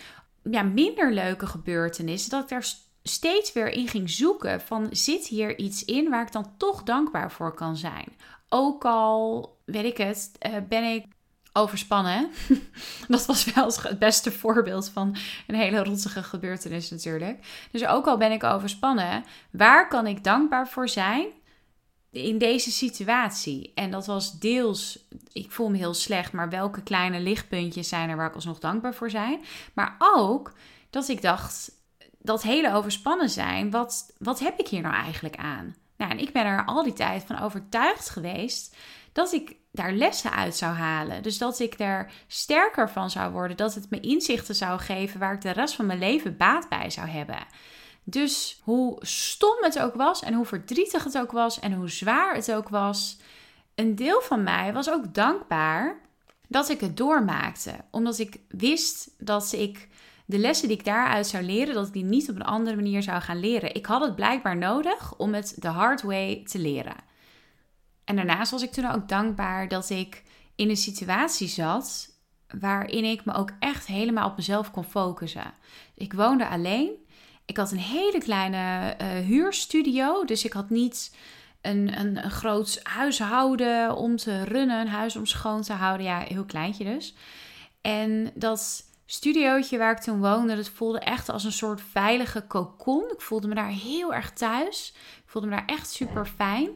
ja, 0.51 0.63
minder 0.63 1.13
leuke 1.13 1.47
gebeurtenissen, 1.47 2.31
dat 2.31 2.43
ik 2.43 2.49
daar 2.49 2.67
steeds 3.03 3.53
weer 3.53 3.69
in 3.69 3.89
ging 3.89 4.11
zoeken 4.11 4.61
van 4.61 4.89
zit 4.91 5.27
hier 5.27 5.59
iets 5.59 5.85
in 5.85 6.11
waar 6.11 6.23
ik 6.23 6.33
dan 6.33 6.53
toch 6.57 6.83
dankbaar 6.83 7.33
voor 7.33 7.55
kan 7.55 7.77
zijn. 7.77 8.09
Ook 8.57 8.85
al, 8.85 9.57
weet 9.65 9.85
ik 9.85 9.97
het, 9.97 10.31
uh, 10.47 10.57
ben 10.69 10.85
ik 10.95 11.07
overspannen. 11.53 12.31
dat 13.09 13.27
was 13.27 13.45
wel 13.55 13.73
het 13.83 13.99
beste 13.99 14.33
voorbeeld 14.33 14.89
van 14.89 15.17
een 15.47 15.55
hele 15.55 15.85
rotzige 15.85 16.23
gebeurtenis 16.23 16.91
natuurlijk. 16.91 17.67
Dus 17.71 17.87
ook 17.87 18.07
al 18.07 18.17
ben 18.17 18.33
ik 18.33 18.45
overspannen, 18.45 19.25
waar 19.51 19.89
kan 19.89 20.07
ik 20.07 20.25
dankbaar 20.25 20.69
voor 20.69 20.89
zijn 20.89 21.27
in 22.11 22.39
deze 22.39 22.71
situatie? 22.71 23.73
En 23.75 23.91
dat 23.91 24.07
was 24.07 24.39
deels, 24.39 24.99
ik 25.33 25.51
voel 25.51 25.71
me 25.71 25.77
heel 25.77 25.95
slecht, 25.95 26.33
maar 26.33 26.49
welke 26.49 26.83
kleine 26.83 27.21
lichtpuntjes 27.21 27.89
zijn 27.89 28.11
er 28.11 28.17
waar 28.17 28.29
ik 28.29 28.35
alsnog 28.35 28.59
dankbaar 28.59 28.95
voor 28.95 29.11
zijn? 29.11 29.41
Maar 29.73 29.97
ook 29.99 30.53
dat 30.91 31.09
ik 31.09 31.23
dacht, 31.23 31.71
dat 32.19 32.43
hele 32.43 32.75
overspannen 32.75 33.31
zijn, 33.31 33.71
wat, 33.71 34.15
wat 34.19 34.41
heb 34.41 34.59
ik 34.59 34.69
hier 34.69 34.83
nou 34.83 34.95
eigenlijk 34.95 35.37
aan? 35.37 35.75
Nou, 36.05 36.17
en 36.17 36.23
ik 36.23 36.33
ben 36.33 36.47
er 36.47 36.65
al 36.65 36.83
die 36.83 36.93
tijd 36.93 37.25
van 37.27 37.41
overtuigd 37.41 38.09
geweest 38.09 38.77
dat 39.13 39.33
ik 39.33 39.57
daar 39.73 39.93
lessen 39.93 40.33
uit 40.33 40.57
zou 40.57 40.73
halen. 40.73 41.23
Dus 41.23 41.39
dat 41.39 41.59
ik 41.59 41.75
er 41.79 42.13
sterker 42.27 42.91
van 42.91 43.11
zou 43.11 43.33
worden, 43.33 43.57
dat 43.57 43.75
het 43.75 43.91
me 43.91 44.01
inzichten 44.01 44.55
zou 44.55 44.81
geven 44.81 45.21
waar 45.21 45.35
ik 45.35 45.41
de 45.41 45.51
rest 45.51 45.75
van 45.75 45.87
mijn 45.87 45.99
leven 45.99 46.37
baat 46.37 46.69
bij 46.69 46.91
zou 46.91 47.09
hebben. 47.09 47.39
Dus 48.03 48.61
hoe 48.63 48.97
stom 49.07 49.57
het 49.61 49.79
ook 49.79 49.95
was 49.95 50.23
en 50.23 50.35
hoe 50.35 50.45
verdrietig 50.45 51.05
het 51.05 51.19
ook 51.19 51.33
was 51.33 51.61
en 51.61 51.73
hoe 51.73 51.91
zwaar 51.91 52.35
het 52.35 52.53
ook 52.53 52.69
was, 52.69 53.19
een 53.75 53.95
deel 53.95 54.21
van 54.21 54.43
mij 54.43 54.73
was 54.73 54.91
ook 54.91 55.15
dankbaar 55.15 56.01
dat 56.49 56.69
ik 56.69 56.81
het 56.81 56.97
doormaakte, 56.97 57.75
omdat 57.91 58.19
ik 58.19 58.41
wist 58.49 59.11
dat 59.19 59.53
ik 59.53 59.89
de 60.25 60.39
lessen 60.39 60.69
die 60.69 60.77
ik 60.77 60.85
daaruit 60.85 61.27
zou 61.27 61.45
leren, 61.45 61.75
dat 61.75 61.87
ik 61.87 61.93
die 61.93 62.05
niet 62.05 62.31
op 62.31 62.37
een 62.37 62.43
andere 62.43 62.77
manier 62.77 63.03
zou 63.03 63.21
gaan 63.21 63.41
leren. 63.41 63.75
Ik 63.75 63.87
had 63.87 64.03
het 64.03 64.17
blijkbaar 64.17 64.57
nodig 64.57 65.17
om 65.17 65.35
het 65.35 65.57
de 65.59 65.69
hard 65.69 66.03
way 66.03 66.43
te 66.45 66.59
leren. 66.59 66.97
En 68.05 68.17
daarnaast 68.17 68.51
was 68.51 68.63
ik 68.63 68.73
toen 68.73 68.91
ook 68.91 69.09
dankbaar 69.09 69.69
dat 69.69 69.91
ik 69.91 70.23
in 70.55 70.69
een 70.69 70.77
situatie 70.77 71.49
zat 71.49 72.13
waarin 72.61 73.05
ik 73.05 73.25
me 73.25 73.35
ook 73.35 73.51
echt 73.59 73.87
helemaal 73.87 74.29
op 74.29 74.37
mezelf 74.37 74.71
kon 74.71 74.85
focussen. 74.85 75.55
Ik 75.95 76.13
woonde 76.13 76.49
alleen. 76.49 76.91
Ik 77.45 77.57
had 77.57 77.73
een 77.73 77.79
hele 77.79 78.19
kleine 78.19 78.97
uh, 79.01 79.09
huurstudio, 79.27 80.25
dus 80.25 80.45
ik 80.45 80.53
had 80.53 80.71
niet 80.71 81.17
een, 81.61 82.01
een, 82.01 82.25
een 82.25 82.31
groot 82.31 82.81
huishouden 82.83 83.97
om 83.97 84.17
te 84.17 84.45
runnen, 84.45 84.81
een 84.81 84.89
huis 84.89 85.17
om 85.17 85.27
schoon 85.27 85.63
te 85.63 85.73
houden. 85.73 86.07
Ja, 86.07 86.19
heel 86.19 86.45
kleintje 86.45 86.85
dus. 86.85 87.15
En 87.81 88.31
dat 88.35 88.85
studiootje 89.07 89.79
waar 89.79 89.93
ik 89.93 89.99
toen 89.99 90.21
woonde, 90.21 90.57
dat 90.57 90.69
voelde 90.69 90.99
echt 90.99 91.29
als 91.29 91.45
een 91.45 91.53
soort 91.53 91.81
veilige 91.91 92.47
kokon. 92.47 93.11
Ik 93.13 93.21
voelde 93.21 93.49
me 93.49 93.55
daar 93.55 93.69
heel 93.69 94.15
erg 94.15 94.33
thuis. 94.33 94.93
Ik 95.17 95.31
voelde 95.31 95.49
me 95.49 95.55
daar 95.55 95.67
echt 95.67 95.91
super 95.91 96.27
fijn. 96.27 96.69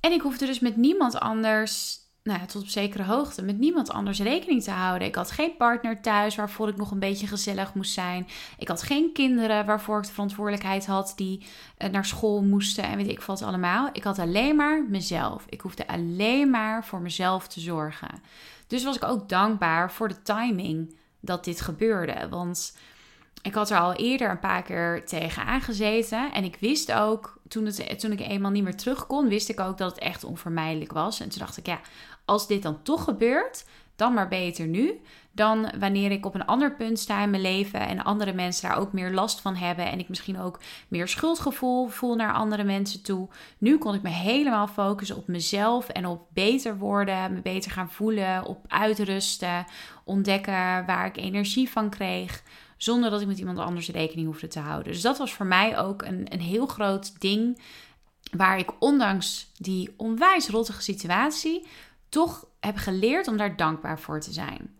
En 0.00 0.12
ik 0.12 0.20
hoefde 0.20 0.46
dus 0.46 0.58
met 0.58 0.76
niemand 0.76 1.20
anders, 1.20 1.98
nou 2.22 2.40
ja, 2.40 2.46
tot 2.46 2.62
op 2.62 2.68
zekere 2.68 3.02
hoogte, 3.02 3.42
met 3.42 3.58
niemand 3.58 3.90
anders 3.90 4.20
rekening 4.20 4.62
te 4.62 4.70
houden. 4.70 5.08
Ik 5.08 5.14
had 5.14 5.30
geen 5.30 5.56
partner 5.56 6.00
thuis 6.00 6.34
waarvoor 6.34 6.68
ik 6.68 6.76
nog 6.76 6.90
een 6.90 6.98
beetje 6.98 7.26
gezellig 7.26 7.74
moest 7.74 7.92
zijn. 7.92 8.28
Ik 8.58 8.68
had 8.68 8.82
geen 8.82 9.12
kinderen 9.12 9.66
waarvoor 9.66 9.98
ik 9.98 10.06
de 10.06 10.12
verantwoordelijkheid 10.12 10.86
had 10.86 11.12
die 11.16 11.46
eh, 11.76 11.90
naar 11.90 12.04
school 12.04 12.42
moesten 12.42 12.84
en 12.84 12.96
weet 12.96 13.08
ik 13.08 13.20
wat 13.20 13.42
allemaal. 13.42 13.88
Ik 13.92 14.02
had 14.02 14.18
alleen 14.18 14.56
maar 14.56 14.84
mezelf. 14.88 15.44
Ik 15.48 15.60
hoefde 15.60 15.86
alleen 15.86 16.50
maar 16.50 16.84
voor 16.84 17.00
mezelf 17.00 17.48
te 17.48 17.60
zorgen. 17.60 18.22
Dus 18.66 18.84
was 18.84 18.96
ik 18.96 19.04
ook 19.04 19.28
dankbaar 19.28 19.92
voor 19.92 20.08
de 20.08 20.22
timing 20.22 20.94
dat 21.26 21.44
dit 21.44 21.60
gebeurde. 21.60 22.26
Want 22.30 22.76
ik 23.42 23.54
had 23.54 23.70
er 23.70 23.78
al 23.78 23.94
eerder 23.94 24.30
een 24.30 24.38
paar 24.38 24.62
keer 24.62 25.06
tegen 25.06 25.44
aangezeten. 25.44 26.32
En 26.32 26.44
ik 26.44 26.56
wist 26.60 26.92
ook, 26.92 27.38
toen, 27.48 27.66
het, 27.66 27.98
toen 28.00 28.12
ik 28.12 28.20
eenmaal 28.20 28.50
niet 28.50 28.64
meer 28.64 28.76
terug 28.76 29.06
kon, 29.06 29.28
wist 29.28 29.48
ik 29.48 29.60
ook 29.60 29.78
dat 29.78 29.90
het 29.90 30.00
echt 30.00 30.24
onvermijdelijk 30.24 30.92
was. 30.92 31.20
En 31.20 31.28
toen 31.28 31.38
dacht 31.38 31.56
ik, 31.56 31.66
ja, 31.66 31.80
als 32.24 32.46
dit 32.46 32.62
dan 32.62 32.82
toch 32.82 33.04
gebeurt, 33.04 33.64
dan 33.96 34.14
maar 34.14 34.28
beter 34.28 34.66
nu. 34.66 35.00
Dan 35.36 35.70
wanneer 35.78 36.10
ik 36.10 36.26
op 36.26 36.34
een 36.34 36.44
ander 36.44 36.76
punt 36.76 36.98
sta 36.98 37.22
in 37.22 37.30
mijn 37.30 37.42
leven 37.42 37.80
en 37.80 38.04
andere 38.04 38.32
mensen 38.32 38.68
daar 38.68 38.78
ook 38.78 38.92
meer 38.92 39.12
last 39.12 39.40
van 39.40 39.56
hebben. 39.56 39.90
En 39.90 39.98
ik 39.98 40.08
misschien 40.08 40.40
ook 40.40 40.60
meer 40.88 41.08
schuldgevoel 41.08 41.88
voel 41.88 42.14
naar 42.14 42.32
andere 42.32 42.64
mensen 42.64 43.02
toe. 43.02 43.28
Nu 43.58 43.78
kon 43.78 43.94
ik 43.94 44.02
me 44.02 44.08
helemaal 44.08 44.66
focussen 44.66 45.16
op 45.16 45.26
mezelf 45.26 45.88
en 45.88 46.06
op 46.06 46.26
beter 46.32 46.78
worden, 46.78 47.32
me 47.32 47.40
beter 47.40 47.70
gaan 47.70 47.90
voelen, 47.90 48.44
op 48.44 48.64
uitrusten, 48.66 49.64
ontdekken 50.04 50.86
waar 50.86 51.06
ik 51.06 51.16
energie 51.16 51.70
van 51.70 51.90
kreeg. 51.90 52.42
Zonder 52.76 53.10
dat 53.10 53.20
ik 53.20 53.26
met 53.26 53.38
iemand 53.38 53.58
anders 53.58 53.88
rekening 53.88 54.26
hoefde 54.26 54.48
te 54.48 54.58
houden. 54.58 54.92
Dus 54.92 55.02
dat 55.02 55.18
was 55.18 55.32
voor 55.32 55.46
mij 55.46 55.78
ook 55.78 56.02
een, 56.02 56.26
een 56.32 56.40
heel 56.40 56.66
groot 56.66 57.20
ding. 57.20 57.62
Waar 58.36 58.58
ik 58.58 58.70
ondanks 58.78 59.50
die 59.56 59.94
onwijs 59.96 60.48
rottige 60.48 60.82
situatie 60.82 61.66
toch 62.08 62.46
heb 62.60 62.76
geleerd 62.76 63.28
om 63.28 63.36
daar 63.36 63.56
dankbaar 63.56 64.00
voor 64.00 64.20
te 64.20 64.32
zijn. 64.32 64.75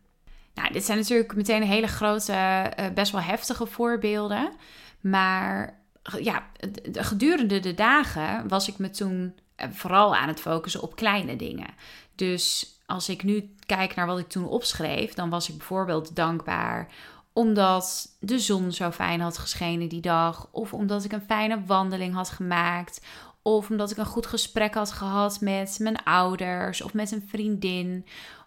Nou, 0.56 0.72
dit 0.72 0.84
zijn 0.84 0.98
natuurlijk 0.98 1.34
meteen 1.34 1.62
hele 1.62 1.86
grote, 1.86 2.32
eh, 2.32 2.90
best 2.94 3.12
wel 3.12 3.20
heftige 3.20 3.66
voorbeelden. 3.66 4.52
Maar 5.00 5.80
ja, 6.18 6.46
gedurende 6.92 7.60
de 7.60 7.74
dagen 7.74 8.48
was 8.48 8.68
ik 8.68 8.78
me 8.78 8.90
toen 8.90 9.34
eh, 9.56 9.68
vooral 9.70 10.16
aan 10.16 10.28
het 10.28 10.40
focussen 10.40 10.82
op 10.82 10.96
kleine 10.96 11.36
dingen. 11.36 11.74
Dus 12.14 12.78
als 12.86 13.08
ik 13.08 13.22
nu 13.22 13.54
kijk 13.66 13.94
naar 13.94 14.06
wat 14.06 14.18
ik 14.18 14.28
toen 14.28 14.48
opschreef, 14.48 15.14
dan 15.14 15.30
was 15.30 15.48
ik 15.48 15.56
bijvoorbeeld 15.56 16.16
dankbaar 16.16 16.88
omdat 17.32 18.16
de 18.20 18.38
zon 18.38 18.72
zo 18.72 18.90
fijn 18.90 19.20
had 19.20 19.38
geschenen 19.38 19.88
die 19.88 20.00
dag, 20.00 20.48
of 20.50 20.72
omdat 20.72 21.04
ik 21.04 21.12
een 21.12 21.24
fijne 21.26 21.64
wandeling 21.66 22.14
had 22.14 22.30
gemaakt, 22.30 23.00
of 23.42 23.70
omdat 23.70 23.90
ik 23.90 23.96
een 23.96 24.06
goed 24.06 24.26
gesprek 24.26 24.74
had 24.74 24.92
gehad 24.92 25.40
met 25.40 25.76
mijn 25.80 26.04
ouders 26.04 26.82
of 26.82 26.94
met 26.94 27.12
een 27.12 27.28
vriendin, 27.28 28.06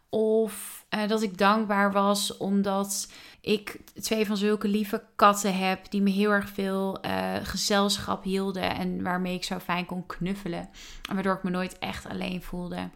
of 0.09 0.78
uh, 0.95 1.07
dat 1.07 1.21
ik 1.21 1.37
dankbaar 1.37 1.91
was 1.91 2.37
omdat 2.37 3.11
ik 3.41 3.79
twee 4.01 4.25
van 4.25 4.37
zulke 4.37 4.67
lieve 4.67 5.03
katten 5.15 5.57
heb 5.57 5.91
die 5.91 6.01
me 6.01 6.09
heel 6.09 6.31
erg 6.31 6.49
veel 6.49 7.05
uh, 7.05 7.35
gezelschap 7.43 8.23
hielden 8.23 8.75
en 8.75 9.03
waarmee 9.03 9.33
ik 9.33 9.43
zo 9.43 9.59
fijn 9.59 9.85
kon 9.85 10.05
knuffelen, 10.05 10.69
en 11.09 11.13
waardoor 11.13 11.35
ik 11.35 11.43
me 11.43 11.49
nooit 11.49 11.79
echt 11.79 12.07
alleen 12.07 12.43
voelde. 12.43 12.89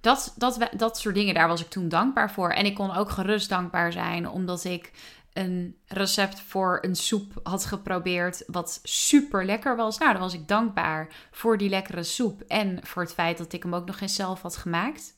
Dat, 0.00 0.34
dat, 0.36 0.68
dat 0.76 0.98
soort 0.98 1.14
dingen, 1.14 1.34
daar 1.34 1.48
was 1.48 1.60
ik 1.60 1.68
toen 1.68 1.88
dankbaar 1.88 2.30
voor. 2.30 2.50
En 2.50 2.66
ik 2.66 2.74
kon 2.74 2.96
ook 2.96 3.10
gerust 3.10 3.48
dankbaar 3.48 3.92
zijn, 3.92 4.28
omdat 4.28 4.64
ik 4.64 4.92
een 5.32 5.76
recept 5.86 6.40
voor 6.40 6.78
een 6.80 6.96
soep 6.96 7.40
had 7.42 7.64
geprobeerd, 7.64 8.42
wat 8.46 8.80
super 8.82 9.44
lekker 9.44 9.76
was. 9.76 9.98
Nou, 9.98 10.12
dan 10.12 10.20
was 10.20 10.34
ik 10.34 10.48
dankbaar 10.48 11.08
voor 11.30 11.58
die 11.58 11.68
lekkere 11.68 12.02
soep 12.02 12.40
en 12.40 12.78
voor 12.82 13.02
het 13.02 13.14
feit 13.14 13.38
dat 13.38 13.52
ik 13.52 13.62
hem 13.62 13.74
ook 13.74 13.86
nog 13.86 14.00
eens 14.00 14.14
zelf 14.14 14.42
had 14.42 14.56
gemaakt. 14.56 15.14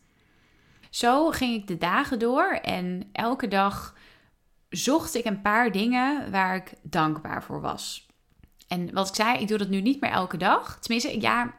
Zo 0.90 1.30
ging 1.30 1.54
ik 1.54 1.66
de 1.66 1.78
dagen 1.78 2.18
door 2.18 2.50
en 2.62 3.08
elke 3.12 3.48
dag 3.48 3.94
zocht 4.68 5.14
ik 5.14 5.24
een 5.24 5.40
paar 5.42 5.72
dingen 5.72 6.30
waar 6.30 6.56
ik 6.56 6.72
dankbaar 6.82 7.42
voor 7.42 7.60
was. 7.60 8.06
En 8.68 8.92
wat 8.92 9.08
ik 9.08 9.14
zei, 9.14 9.38
ik 9.38 9.48
doe 9.48 9.58
dat 9.58 9.68
nu 9.68 9.80
niet 9.80 10.00
meer 10.00 10.10
elke 10.10 10.36
dag. 10.36 10.78
Tenminste, 10.80 11.20
ja, 11.20 11.54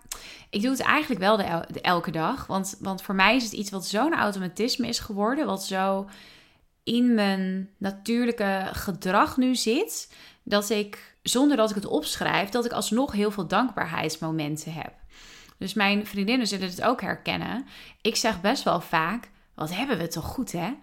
ik 0.50 0.62
doe 0.62 0.71
het 0.71 0.81
eigenlijk 0.81 1.21
wel 1.21 1.38
de, 1.38 1.43
elke 1.81 2.12
dag. 2.12 2.48
Want, 2.48 2.77
want 2.79 3.01
voor 3.01 3.15
mij 3.15 3.36
is 3.36 3.43
het 3.43 3.51
iets 3.51 3.69
wat 3.69 3.86
zo'n 3.86 4.13
automatisme 4.13 4.88
is 4.88 5.00
geworden. 5.00 5.45
Wat 5.45 5.65
zo 5.65 6.09
in 6.83 7.13
mijn 7.13 7.69
natuurlijke 7.77 8.69
gedrag 8.71 9.38
nu 9.38 9.55
zit. 9.55 10.13
Dat 10.43 10.69
ik, 10.69 11.15
zonder 11.24 11.57
dat 11.57 11.69
ik 11.69 11.75
het 11.75 11.86
opschrijf, 11.86 12.50
dat 12.50 12.65
ik 12.65 12.71
alsnog 12.71 13.12
heel 13.12 13.31
veel 13.31 13.48
dankbaarheidsmomenten 13.48 14.74
heb. 14.74 14.93
Dus 15.59 15.73
mijn 15.73 16.05
vriendinnen 16.05 16.47
zullen 16.47 16.69
het 16.69 16.81
ook 16.81 17.01
herkennen. 17.01 17.65
Ik 18.01 18.15
zeg 18.15 18.41
best 18.41 18.63
wel 18.63 18.81
vaak: 18.81 19.29
wat 19.55 19.75
hebben 19.75 19.97
we 19.97 20.07
toch 20.07 20.25
goed, 20.25 20.51
hè? 20.51 20.73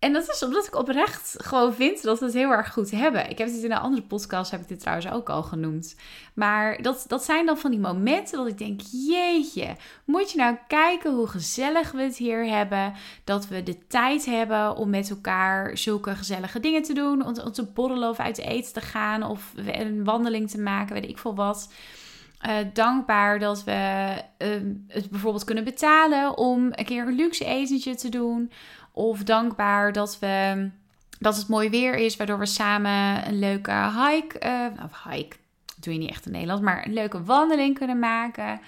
En 0.00 0.12
dat 0.12 0.28
is 0.28 0.42
omdat 0.42 0.66
ik 0.66 0.74
oprecht 0.74 1.34
gewoon 1.36 1.74
vind 1.74 2.02
dat 2.02 2.18
we 2.18 2.24
het 2.24 2.34
heel 2.34 2.50
erg 2.50 2.72
goed 2.72 2.90
hebben. 2.90 3.30
Ik 3.30 3.38
heb 3.38 3.48
dit 3.48 3.62
in 3.62 3.72
een 3.72 3.78
andere 3.78 4.02
podcast, 4.02 4.50
heb 4.50 4.60
ik 4.60 4.68
dit 4.68 4.80
trouwens 4.80 5.10
ook 5.10 5.28
al 5.28 5.42
genoemd. 5.42 5.96
Maar 6.34 6.82
dat, 6.82 7.04
dat 7.08 7.24
zijn 7.24 7.46
dan 7.46 7.58
van 7.58 7.70
die 7.70 7.80
momenten 7.80 8.38
dat 8.38 8.46
ik 8.46 8.58
denk, 8.58 8.80
jeetje, 8.90 9.76
moet 10.04 10.30
je 10.30 10.36
nou 10.36 10.56
kijken 10.68 11.14
hoe 11.14 11.26
gezellig 11.26 11.92
we 11.92 12.02
het 12.02 12.16
hier 12.16 12.46
hebben. 12.46 12.94
Dat 13.24 13.48
we 13.48 13.62
de 13.62 13.86
tijd 13.86 14.24
hebben 14.24 14.76
om 14.76 14.90
met 14.90 15.10
elkaar 15.10 15.78
zulke 15.78 16.14
gezellige 16.14 16.60
dingen 16.60 16.82
te 16.82 16.94
doen. 16.94 17.26
Om, 17.26 17.38
om 17.38 17.52
te 17.52 17.64
borrelen 17.64 18.08
of 18.08 18.18
uit 18.18 18.38
eten 18.38 18.72
te 18.72 18.80
gaan 18.80 19.22
of 19.22 19.52
een 19.56 20.04
wandeling 20.04 20.50
te 20.50 20.60
maken, 20.60 20.94
weet 20.94 21.08
ik 21.08 21.18
veel 21.18 21.34
wat. 21.34 21.72
Uh, 22.48 22.56
dankbaar 22.72 23.38
dat 23.38 23.64
we 23.64 24.14
uh, 24.38 24.48
het 24.86 25.10
bijvoorbeeld 25.10 25.44
kunnen 25.44 25.64
betalen 25.64 26.38
om 26.38 26.68
een 26.70 26.84
keer 26.84 27.06
een 27.06 27.14
luxe 27.14 27.44
etentje 27.44 27.94
te 27.94 28.08
doen. 28.08 28.52
Of 28.92 29.22
dankbaar 29.22 29.92
dat 29.92 30.18
we 30.18 30.68
dat 31.18 31.36
het 31.36 31.48
mooi 31.48 31.70
weer 31.70 31.94
is, 31.94 32.16
waardoor 32.16 32.38
we 32.38 32.46
samen 32.46 33.26
een 33.28 33.38
leuke 33.38 33.72
hike, 33.72 34.46
uh, 34.46 34.84
of 34.84 35.02
hike, 35.02 35.36
doe 35.76 35.92
je 35.92 35.98
niet 35.98 36.10
echt 36.10 36.26
in 36.26 36.32
Nederland, 36.32 36.62
maar 36.62 36.86
een 36.86 36.92
leuke 36.92 37.22
wandeling 37.22 37.78
kunnen 37.78 37.98
maken. 37.98 38.60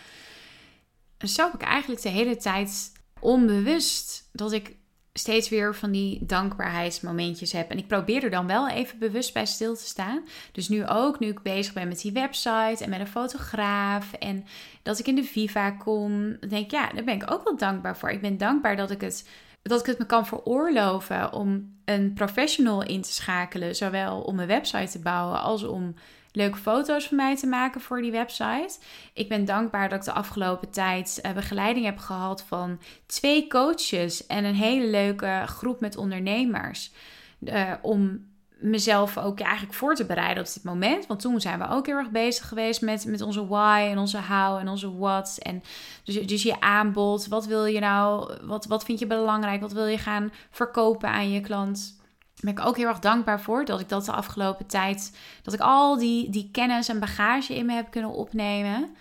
En 1.18 1.28
zo 1.28 1.44
heb 1.44 1.54
ik 1.54 1.62
eigenlijk 1.62 2.02
de 2.02 2.08
hele 2.08 2.36
tijd 2.36 2.92
onbewust 3.20 4.28
dat 4.32 4.52
ik 4.52 4.74
steeds 5.12 5.48
weer 5.48 5.74
van 5.74 5.90
die 5.90 6.26
dankbaarheidsmomentjes 6.26 7.52
heb. 7.52 7.70
En 7.70 7.78
ik 7.78 7.86
probeer 7.86 8.24
er 8.24 8.30
dan 8.30 8.46
wel 8.46 8.68
even 8.68 8.98
bewust 8.98 9.34
bij 9.34 9.46
stil 9.46 9.74
te 9.74 9.84
staan. 9.84 10.24
Dus 10.52 10.68
nu 10.68 10.86
ook, 10.86 11.18
nu 11.18 11.28
ik 11.28 11.42
bezig 11.42 11.72
ben 11.72 11.88
met 11.88 12.00
die 12.00 12.12
website 12.12 12.84
en 12.84 12.90
met 12.90 13.00
een 13.00 13.06
fotograaf. 13.06 14.12
En 14.12 14.44
dat 14.82 14.98
ik 14.98 15.06
in 15.06 15.14
de 15.14 15.24
Viva 15.24 15.70
kom. 15.70 16.36
denk 16.48 16.64
ik, 16.64 16.70
ja, 16.70 16.92
daar 16.92 17.04
ben 17.04 17.14
ik 17.14 17.30
ook 17.30 17.44
wel 17.44 17.56
dankbaar 17.56 17.96
voor. 17.96 18.10
Ik 18.10 18.20
ben 18.20 18.38
dankbaar 18.38 18.76
dat 18.76 18.90
ik 18.90 19.00
het 19.00 19.24
dat 19.62 19.80
ik 19.80 19.86
het 19.86 19.98
me 19.98 20.06
kan 20.06 20.26
veroorloven 20.26 21.32
om 21.32 21.76
een 21.84 22.12
professional 22.12 22.82
in 22.82 23.02
te 23.02 23.12
schakelen, 23.12 23.76
zowel 23.76 24.20
om 24.20 24.38
een 24.38 24.46
website 24.46 24.92
te 24.92 24.98
bouwen 24.98 25.40
als 25.40 25.64
om 25.64 25.94
leuke 26.32 26.58
foto's 26.58 27.06
van 27.06 27.16
mij 27.16 27.36
te 27.36 27.46
maken 27.46 27.80
voor 27.80 28.02
die 28.02 28.10
website. 28.10 28.78
Ik 29.12 29.28
ben 29.28 29.44
dankbaar 29.44 29.88
dat 29.88 29.98
ik 29.98 30.04
de 30.04 30.12
afgelopen 30.12 30.70
tijd 30.70 31.20
uh, 31.22 31.32
begeleiding 31.32 31.84
heb 31.84 31.98
gehad 31.98 32.42
van 32.42 32.80
twee 33.06 33.46
coaches 33.48 34.26
en 34.26 34.44
een 34.44 34.54
hele 34.54 34.86
leuke 34.86 35.42
groep 35.46 35.80
met 35.80 35.96
ondernemers. 35.96 36.92
Uh, 37.40 37.72
om 37.82 38.30
mezelf 38.62 39.18
ook 39.18 39.40
eigenlijk 39.40 39.74
voor 39.74 39.94
te 39.94 40.04
bereiden 40.04 40.44
op 40.44 40.52
dit 40.54 40.64
moment. 40.64 41.06
Want 41.06 41.20
toen 41.20 41.40
zijn 41.40 41.58
we 41.58 41.68
ook 41.68 41.86
heel 41.86 41.96
erg 41.96 42.10
bezig 42.10 42.48
geweest 42.48 42.80
met, 42.80 43.04
met 43.06 43.20
onze 43.20 43.46
why 43.46 43.88
en 43.90 43.98
onze 43.98 44.20
how 44.28 44.58
en 44.58 44.68
onze 44.68 44.96
what. 44.98 45.38
En 45.42 45.62
dus, 46.04 46.26
dus 46.26 46.42
je 46.42 46.60
aanbod. 46.60 47.26
Wat 47.26 47.46
wil 47.46 47.64
je 47.64 47.80
nou? 47.80 48.32
Wat, 48.42 48.66
wat 48.66 48.84
vind 48.84 48.98
je 48.98 49.06
belangrijk? 49.06 49.60
Wat 49.60 49.72
wil 49.72 49.86
je 49.86 49.98
gaan 49.98 50.32
verkopen 50.50 51.08
aan 51.08 51.30
je 51.30 51.40
klant? 51.40 52.00
Ben 52.42 52.52
ik 52.52 52.66
ook 52.66 52.76
heel 52.76 52.88
erg 52.88 52.98
dankbaar 52.98 53.40
voor 53.40 53.64
dat 53.64 53.80
ik 53.80 53.88
dat 53.88 54.04
de 54.04 54.12
afgelopen 54.12 54.66
tijd, 54.66 55.16
dat 55.42 55.54
ik 55.54 55.60
al 55.60 55.98
die, 55.98 56.30
die 56.30 56.48
kennis 56.52 56.88
en 56.88 57.00
bagage 57.00 57.54
in 57.54 57.66
me 57.66 57.72
heb 57.72 57.90
kunnen 57.90 58.10
opnemen. 58.10 58.96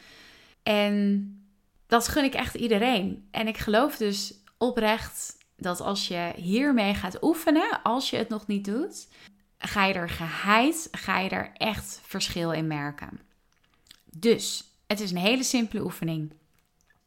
En 0.64 1.26
dat 1.88 2.08
gun 2.08 2.24
ik 2.24 2.34
echt 2.34 2.56
iedereen. 2.56 3.28
En 3.32 3.48
ik 3.48 3.58
geloof 3.58 3.98
dus 3.98 4.34
oprecht 4.58 5.38
dat 5.58 5.80
als 5.80 6.08
je 6.08 6.32
hiermee 6.36 6.94
gaat 6.94 7.24
oefenen, 7.24 7.82
als 7.84 8.10
je 8.10 8.18
het 8.18 8.30
nog 8.30 8.48
niet 8.48 8.66
doet, 8.66 9.08
ga 9.58 9.86
je 9.86 9.94
er 9.94 10.10
geheid, 10.10 10.88
ga 10.92 11.20
je 11.20 11.30
er 11.30 11.52
echt 11.54 12.02
verschil 12.04 12.52
in 12.52 12.68
merken. 12.68 13.20
Dus, 14.06 14.64
het 14.88 15.00
is 15.00 15.12
een 15.12 15.18
hele 15.18 15.44
simpele 15.44 15.84
oefening. 15.84 16.34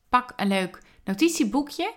Pak 0.09 0.33
een 0.37 0.49
leuk 0.49 0.83
notitieboekje. 1.05 1.95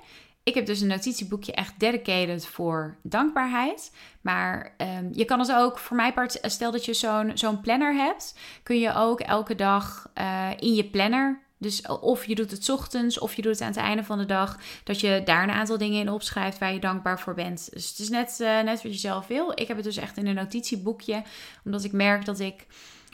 Ik 0.48 0.54
heb 0.54 0.66
dus 0.66 0.82
een 0.82 0.88
notitieboekje 0.88 1.52
echt 1.52 1.80
dedicated 1.80 2.46
voor 2.46 2.98
dankbaarheid. 3.04 3.92
Maar 4.22 4.76
um, 4.78 5.10
je 5.12 5.26
kan 5.26 5.40
het 5.40 5.54
ook, 5.54 5.78
voor 5.78 5.96
mij 5.96 6.14
part, 6.14 6.40
stel 6.42 6.72
dat 6.72 6.86
je 6.86 6.94
zo'n 6.94 7.32
zo'n 7.34 7.62
planner 7.62 7.94
hebt, 7.94 8.40
kun 8.64 8.80
je 8.80 8.94
ook 8.94 9.20
elke 9.20 9.56
dag 9.56 10.12
uh, 10.18 10.50
in 10.60 10.74
je 10.74 10.86
planner 10.86 11.40
dus 11.58 11.82
of 11.88 12.26
je 12.26 12.36
doet 12.36 12.52
het 12.52 12.70
ochtends 12.70 13.20
of 13.20 13.34
je 13.36 13.42
doet 13.42 13.52
het 13.52 13.62
aan 13.62 13.68
het 13.68 13.78
einde 13.78 14.04
van 14.04 14.18
de 14.18 14.26
dag. 14.26 14.60
Dat 14.84 15.00
je 15.00 15.22
daar 15.26 15.44
een 15.44 15.52
aantal 15.52 15.78
dingen 15.78 16.00
in 16.00 16.10
opschrijft 16.10 16.58
waar 16.58 16.74
je 16.74 16.80
dankbaar 16.80 17.20
voor 17.20 17.34
bent. 17.34 17.70
Dus 17.74 17.90
het 17.90 18.00
is 18.00 18.10
net, 18.10 18.38
uh, 18.42 18.62
net 18.62 18.84
wat 18.84 18.94
je 18.94 19.00
zelf 19.00 19.28
wil. 19.28 19.52
Ik 19.56 19.68
heb 19.68 19.78
het 19.78 19.86
dus 19.86 19.98
echt 19.98 20.18
in 20.18 20.28
een 20.28 20.36
notitieboekje. 20.36 21.24
Omdat 21.66 21.84
ik 21.84 21.92
merk 21.92 22.26
dat 22.26 22.40
ik 22.40 22.66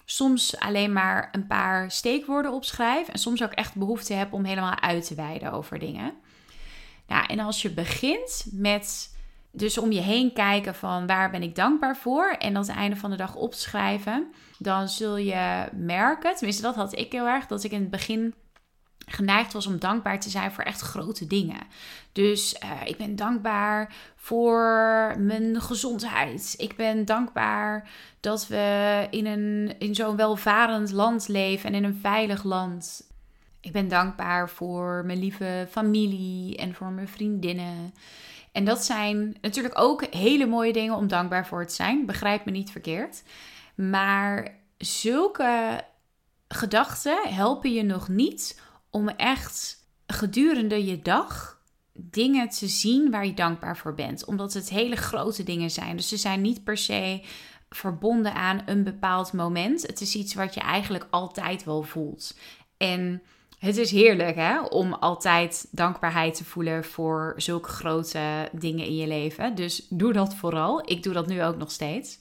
soms 0.06 0.60
alleen 0.60 0.94
maar 0.94 1.30
een 1.32 1.48
paar 1.48 1.92
steekwoorden 1.92 2.52
opschrijf. 2.52 3.08
En 3.08 3.20
soms 3.20 3.44
ook 3.44 3.52
echt 3.52 3.76
behoefte 3.76 4.14
heb 4.14 4.34
om 4.34 4.44
helemaal 4.44 4.80
uit 4.80 5.08
te 5.08 5.16
wijden 5.16 5.52
over 5.52 5.80
dingen. 5.80 6.14
Nou, 7.08 7.26
en 7.26 7.40
als 7.40 7.62
je 7.62 7.70
begint 7.70 8.46
met 8.52 9.12
dus 9.56 9.78
om 9.78 9.92
je 9.92 10.00
heen 10.00 10.34
kijken 10.34 10.76
van 10.76 11.08
waar 11.08 11.32
ben 11.32 11.44
ik 11.44 11.56
dankbaar 11.56 11.98
voor. 11.98 12.36
En 12.40 12.54
dat 12.54 12.68
het 12.68 12.76
einde 12.76 12.96
van 12.96 13.10
de 13.10 13.16
dag 13.16 13.36
opschrijven 13.36 14.34
dan 14.58 14.90
zul 14.90 15.18
je 15.18 15.68
merken, 15.74 16.36
tenminste 16.36 16.62
dat 16.62 16.76
had 16.76 16.98
ik 16.98 17.12
heel 17.12 17.28
erg, 17.28 17.48
dat 17.48 17.64
ik 17.64 17.72
in 17.72 17.82
het 17.82 17.90
begin 17.90 18.34
geneigd 19.06 19.54
was 19.54 19.68
om 19.68 19.80
dankbaar 19.80 20.20
te 20.20 20.30
zijn 20.30 20.52
voor 20.52 20.64
echt 20.64 20.82
grote 20.82 21.28
dingen. 21.28 21.60
Dus 22.12 22.56
uh, 22.64 22.72
ik 22.86 22.98
ben 22.98 23.16
dankbaar 23.16 23.94
voor 24.16 24.62
mijn 25.18 25.62
gezondheid. 25.62 26.54
Ik 26.58 26.76
ben 26.76 27.06
dankbaar 27.06 27.90
dat 28.20 28.48
we 28.48 29.08
in, 29.10 29.26
een, 29.26 29.76
in 29.80 29.96
zo'n 29.96 30.16
welvarend 30.16 30.92
land 30.92 31.28
leven 31.28 31.70
en 31.70 31.76
in 31.76 31.84
een 31.84 32.00
veilig 32.02 32.44
land. 32.44 33.12
Ik 33.64 33.72
ben 33.72 33.88
dankbaar 33.88 34.50
voor 34.50 35.04
mijn 35.06 35.20
lieve 35.20 35.68
familie 35.70 36.58
en 36.58 36.74
voor 36.74 36.92
mijn 36.92 37.08
vriendinnen. 37.08 37.94
En 38.52 38.66
dat 38.66 38.84
zijn 38.84 39.38
natuurlijk 39.42 39.80
ook 39.80 40.06
hele 40.06 40.46
mooie 40.46 40.74
dingen 40.74 40.96
om 40.96 41.08
dankbaar 41.08 41.48
voor 41.48 41.66
te 41.66 41.74
zijn. 41.74 42.06
Begrijp 42.06 42.46
me 42.46 42.52
niet 42.52 42.72
verkeerd. 42.72 43.24
Maar 43.76 44.60
zulke 44.78 45.84
gedachten 46.48 47.18
helpen 47.30 47.74
je 47.74 47.84
nog 47.84 48.08
niet 48.08 48.62
om 48.90 49.08
echt 49.08 49.78
gedurende 50.08 50.86
je 50.86 51.02
dag 51.02 51.62
dingen 51.94 52.50
te 52.50 52.68
zien 52.68 53.12
waar 53.12 53.26
je 53.26 53.34
dankbaar 53.34 53.78
voor 53.78 53.94
bent. 53.94 54.26
Omdat 54.26 54.54
het 54.54 54.70
hele 54.70 54.96
grote 54.96 55.44
dingen 55.44 55.72
zijn. 55.72 55.96
Dus 55.96 56.08
ze 56.08 56.18
zijn 56.18 56.42
niet 56.42 56.64
per 56.64 56.78
se 56.78 57.24
verbonden 57.70 58.34
aan 58.34 58.62
een 58.66 58.84
bepaald 58.84 59.34
moment. 59.34 59.82
Het 59.82 60.02
is 60.02 60.16
iets 60.16 60.34
wat 60.34 60.54
je 60.54 60.60
eigenlijk 60.60 61.08
altijd 61.10 61.64
wel 61.64 61.84
voelt. 61.84 62.38
En 62.78 63.22
het 63.64 63.78
is 63.78 63.92
heerlijk 63.92 64.36
hè, 64.36 64.62
om 64.62 64.94
altijd 64.94 65.68
dankbaarheid 65.72 66.36
te 66.36 66.44
voelen 66.44 66.84
voor 66.84 67.34
zulke 67.38 67.70
grote 67.70 68.50
dingen 68.52 68.86
in 68.86 68.96
je 68.96 69.08
leven. 69.08 69.56
Dus 69.56 69.88
doe 69.90 70.14
dat 70.14 70.36
vooral. 70.36 70.90
Ik 70.90 71.04
doe 71.04 71.14
dat 71.14 71.28
nu 71.28 71.44
ook 71.44 71.58
nog 71.58 71.72
steeds. 71.72 72.20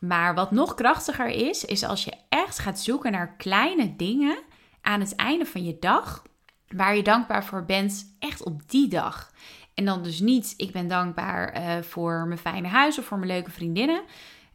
Maar 0.00 0.34
wat 0.34 0.50
nog 0.50 0.74
krachtiger 0.74 1.28
is, 1.28 1.64
is 1.64 1.84
als 1.84 2.04
je 2.04 2.12
echt 2.28 2.58
gaat 2.58 2.80
zoeken 2.80 3.12
naar 3.12 3.36
kleine 3.36 3.96
dingen 3.96 4.38
aan 4.80 5.00
het 5.00 5.14
einde 5.14 5.46
van 5.46 5.64
je 5.64 5.76
dag, 5.80 6.22
waar 6.68 6.96
je 6.96 7.02
dankbaar 7.02 7.44
voor 7.44 7.64
bent, 7.64 8.16
echt 8.18 8.44
op 8.44 8.70
die 8.70 8.88
dag. 8.88 9.32
En 9.74 9.84
dan 9.84 10.02
dus 10.02 10.20
niet, 10.20 10.54
ik 10.56 10.72
ben 10.72 10.88
dankbaar 10.88 11.56
uh, 11.56 11.82
voor 11.82 12.26
mijn 12.26 12.38
fijne 12.38 12.68
huis 12.68 12.98
of 12.98 13.04
voor 13.04 13.18
mijn 13.18 13.30
leuke 13.30 13.50
vriendinnen. 13.50 14.02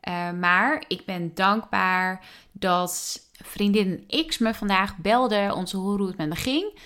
Uh, 0.08 0.32
maar 0.32 0.84
ik 0.88 1.06
ben 1.06 1.32
dankbaar 1.34 2.26
dat 2.52 3.22
vriendin 3.32 4.08
X 4.28 4.38
me 4.38 4.54
vandaag 4.54 4.98
belde 4.98 5.52
om 5.56 5.66
te 5.66 5.78
horen 5.78 5.98
hoe 5.98 6.08
het 6.08 6.18
met 6.18 6.30
me 6.30 6.36
ging. 6.36 6.80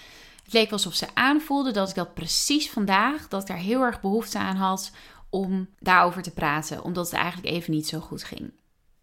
Het 0.44 0.54
leek 0.54 0.72
alsof 0.72 0.94
ze 0.94 1.08
aanvoelde 1.14 1.72
dat 1.72 1.90
ik 1.90 1.96
dat 1.96 2.14
precies 2.14 2.70
vandaag, 2.70 3.28
dat 3.28 3.42
ik 3.42 3.48
daar 3.48 3.58
heel 3.58 3.82
erg 3.82 4.02
behoefte 4.02 4.38
aan 4.38 4.56
had 4.56 4.92
om 5.30 5.68
daarover 5.80 6.22
te 6.22 6.34
praten, 6.34 6.84
omdat 6.84 7.06
het 7.06 7.20
eigenlijk 7.20 7.54
even 7.54 7.74
niet 7.74 7.88
zo 7.88 8.00
goed 8.00 8.24
ging. 8.24 8.52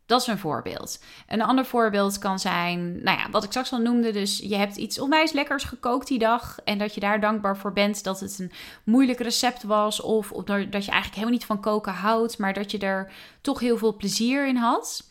Dat 0.06 0.20
is 0.20 0.26
een 0.26 0.38
voorbeeld. 0.38 1.02
Een 1.28 1.42
ander 1.42 1.64
voorbeeld 1.64 2.18
kan 2.18 2.38
zijn, 2.38 3.02
nou 3.02 3.18
ja, 3.18 3.30
wat 3.30 3.44
ik 3.44 3.50
straks 3.50 3.72
al 3.72 3.78
noemde. 3.78 4.12
Dus 4.12 4.38
je 4.38 4.56
hebt 4.56 4.76
iets 4.76 4.98
onwijs 4.98 5.32
lekkers 5.32 5.64
gekookt 5.64 6.08
die 6.08 6.18
dag. 6.18 6.58
En 6.64 6.78
dat 6.78 6.94
je 6.94 7.00
daar 7.00 7.20
dankbaar 7.20 7.56
voor 7.56 7.72
bent 7.72 8.04
dat 8.04 8.20
het 8.20 8.38
een 8.38 8.52
moeilijk 8.84 9.20
recept 9.20 9.62
was. 9.62 10.00
Of, 10.00 10.32
of 10.32 10.44
dat 10.44 10.62
je 10.62 10.70
eigenlijk 10.70 11.14
helemaal 11.14 11.30
niet 11.30 11.44
van 11.44 11.60
koken 11.60 11.92
houdt. 11.92 12.38
Maar 12.38 12.52
dat 12.52 12.70
je 12.70 12.78
er 12.78 13.12
toch 13.40 13.60
heel 13.60 13.78
veel 13.78 13.96
plezier 13.96 14.46
in 14.46 14.56
had. 14.56 15.04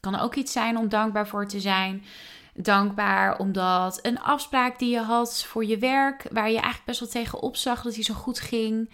Kan 0.00 0.18
ook 0.18 0.34
iets 0.34 0.52
zijn 0.52 0.76
om 0.76 0.88
dankbaar 0.88 1.28
voor 1.28 1.46
te 1.46 1.60
zijn. 1.60 2.04
Dankbaar 2.54 3.38
omdat 3.38 3.98
een 4.02 4.20
afspraak 4.20 4.78
die 4.78 4.90
je 4.90 5.00
had 5.00 5.44
voor 5.44 5.64
je 5.64 5.78
werk. 5.78 6.26
Waar 6.32 6.48
je 6.48 6.54
eigenlijk 6.54 6.84
best 6.84 7.00
wel 7.00 7.08
tegen 7.08 7.42
opzag 7.42 7.82
dat 7.82 7.94
die 7.94 8.04
zo 8.04 8.14
goed 8.14 8.40
ging. 8.40 8.90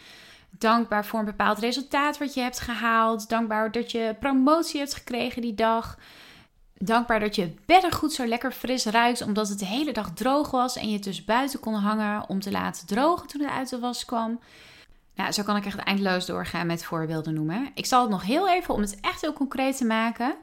Dankbaar 0.58 1.06
voor 1.06 1.18
een 1.18 1.24
bepaald 1.24 1.58
resultaat 1.58 2.18
wat 2.18 2.34
je 2.34 2.40
hebt 2.40 2.60
gehaald. 2.60 3.28
Dankbaar 3.28 3.72
dat 3.72 3.90
je 3.90 4.16
promotie 4.20 4.80
hebt 4.80 4.94
gekregen 4.94 5.42
die 5.42 5.54
dag. 5.54 5.98
Dankbaar 6.74 7.20
dat 7.20 7.34
je 7.34 7.54
beddengoed 7.66 8.12
zo 8.12 8.26
lekker 8.26 8.52
fris 8.52 8.84
ruikt, 8.84 9.22
omdat 9.22 9.48
het 9.48 9.58
de 9.58 9.66
hele 9.66 9.92
dag 9.92 10.12
droog 10.12 10.50
was 10.50 10.76
en 10.76 10.88
je 10.88 10.94
het 10.94 11.04
dus 11.04 11.24
buiten 11.24 11.60
kon 11.60 11.74
hangen 11.74 12.28
om 12.28 12.40
te 12.40 12.50
laten 12.50 12.86
drogen 12.86 13.28
toen 13.28 13.40
het 13.40 13.50
uit 13.50 13.68
de 13.68 13.78
was 13.78 14.04
kwam. 14.04 14.40
Nou, 15.14 15.32
zo 15.32 15.42
kan 15.42 15.56
ik 15.56 15.66
echt 15.66 15.78
eindeloos 15.78 16.26
doorgaan 16.26 16.66
met 16.66 16.84
voorbeelden 16.84 17.34
noemen. 17.34 17.70
Ik 17.74 17.86
zal 17.86 18.00
het 18.00 18.10
nog 18.10 18.22
heel 18.22 18.48
even, 18.48 18.74
om 18.74 18.80
het 18.80 19.00
echt 19.00 19.20
heel 19.20 19.32
concreet 19.32 19.76
te 19.76 19.84
maken, 19.84 20.36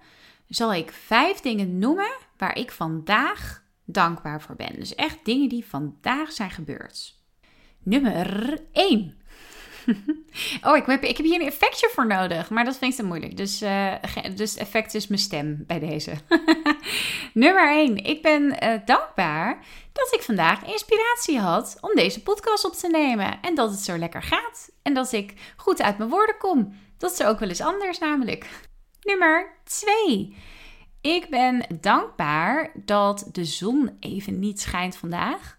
zal 0.47 0.73
ik 0.73 0.91
vijf 0.91 1.39
dingen 1.39 1.79
noemen 1.79 2.11
waar 2.37 2.57
ik 2.57 2.71
vandaag 2.71 3.63
dankbaar 3.85 4.41
voor 4.41 4.55
ben. 4.55 4.75
Dus 4.75 4.95
echt 4.95 5.17
dingen 5.23 5.49
die 5.49 5.65
vandaag 5.65 6.31
zijn 6.31 6.51
gebeurd. 6.51 7.19
Nummer 7.83 8.59
1. 8.71 9.20
oh, 10.67 10.77
ik 10.77 10.85
heb, 10.85 11.03
ik 11.03 11.17
heb 11.17 11.25
hier 11.25 11.41
een 11.41 11.47
effectje 11.47 11.89
voor 11.93 12.07
nodig, 12.07 12.49
maar 12.49 12.65
dat 12.65 12.77
vind 12.77 12.91
ik 12.91 12.99
te 12.99 13.05
moeilijk. 13.05 13.37
Dus, 13.37 13.61
uh, 13.61 13.93
dus 14.35 14.57
effect 14.57 14.93
is 14.93 15.07
mijn 15.07 15.21
stem 15.21 15.63
bij 15.67 15.79
deze. 15.79 16.11
Nummer 17.33 17.69
1. 17.69 17.97
Ik 17.97 18.21
ben 18.21 18.63
uh, 18.63 18.73
dankbaar 18.85 19.59
dat 19.93 20.13
ik 20.13 20.21
vandaag 20.21 20.63
inspiratie 20.65 21.39
had 21.39 21.77
om 21.81 21.95
deze 21.95 22.23
podcast 22.23 22.65
op 22.65 22.73
te 22.73 22.87
nemen. 22.87 23.41
En 23.41 23.55
dat 23.55 23.71
het 23.71 23.79
zo 23.79 23.97
lekker 23.97 24.23
gaat. 24.23 24.69
En 24.81 24.93
dat 24.93 25.11
ik 25.11 25.33
goed 25.55 25.81
uit 25.81 25.97
mijn 25.97 26.09
woorden 26.09 26.37
kom. 26.37 26.75
Dat 26.97 27.11
is 27.11 27.23
ook 27.23 27.39
wel 27.39 27.49
eens 27.49 27.61
anders 27.61 27.99
namelijk. 27.99 28.45
Nummer 29.01 29.53
2. 29.63 30.35
Ik 31.01 31.29
ben 31.29 31.65
dankbaar 31.79 32.71
dat 32.75 33.29
de 33.31 33.45
zon 33.45 33.97
even 33.99 34.39
niet 34.39 34.61
schijnt 34.61 34.95
vandaag. 34.95 35.57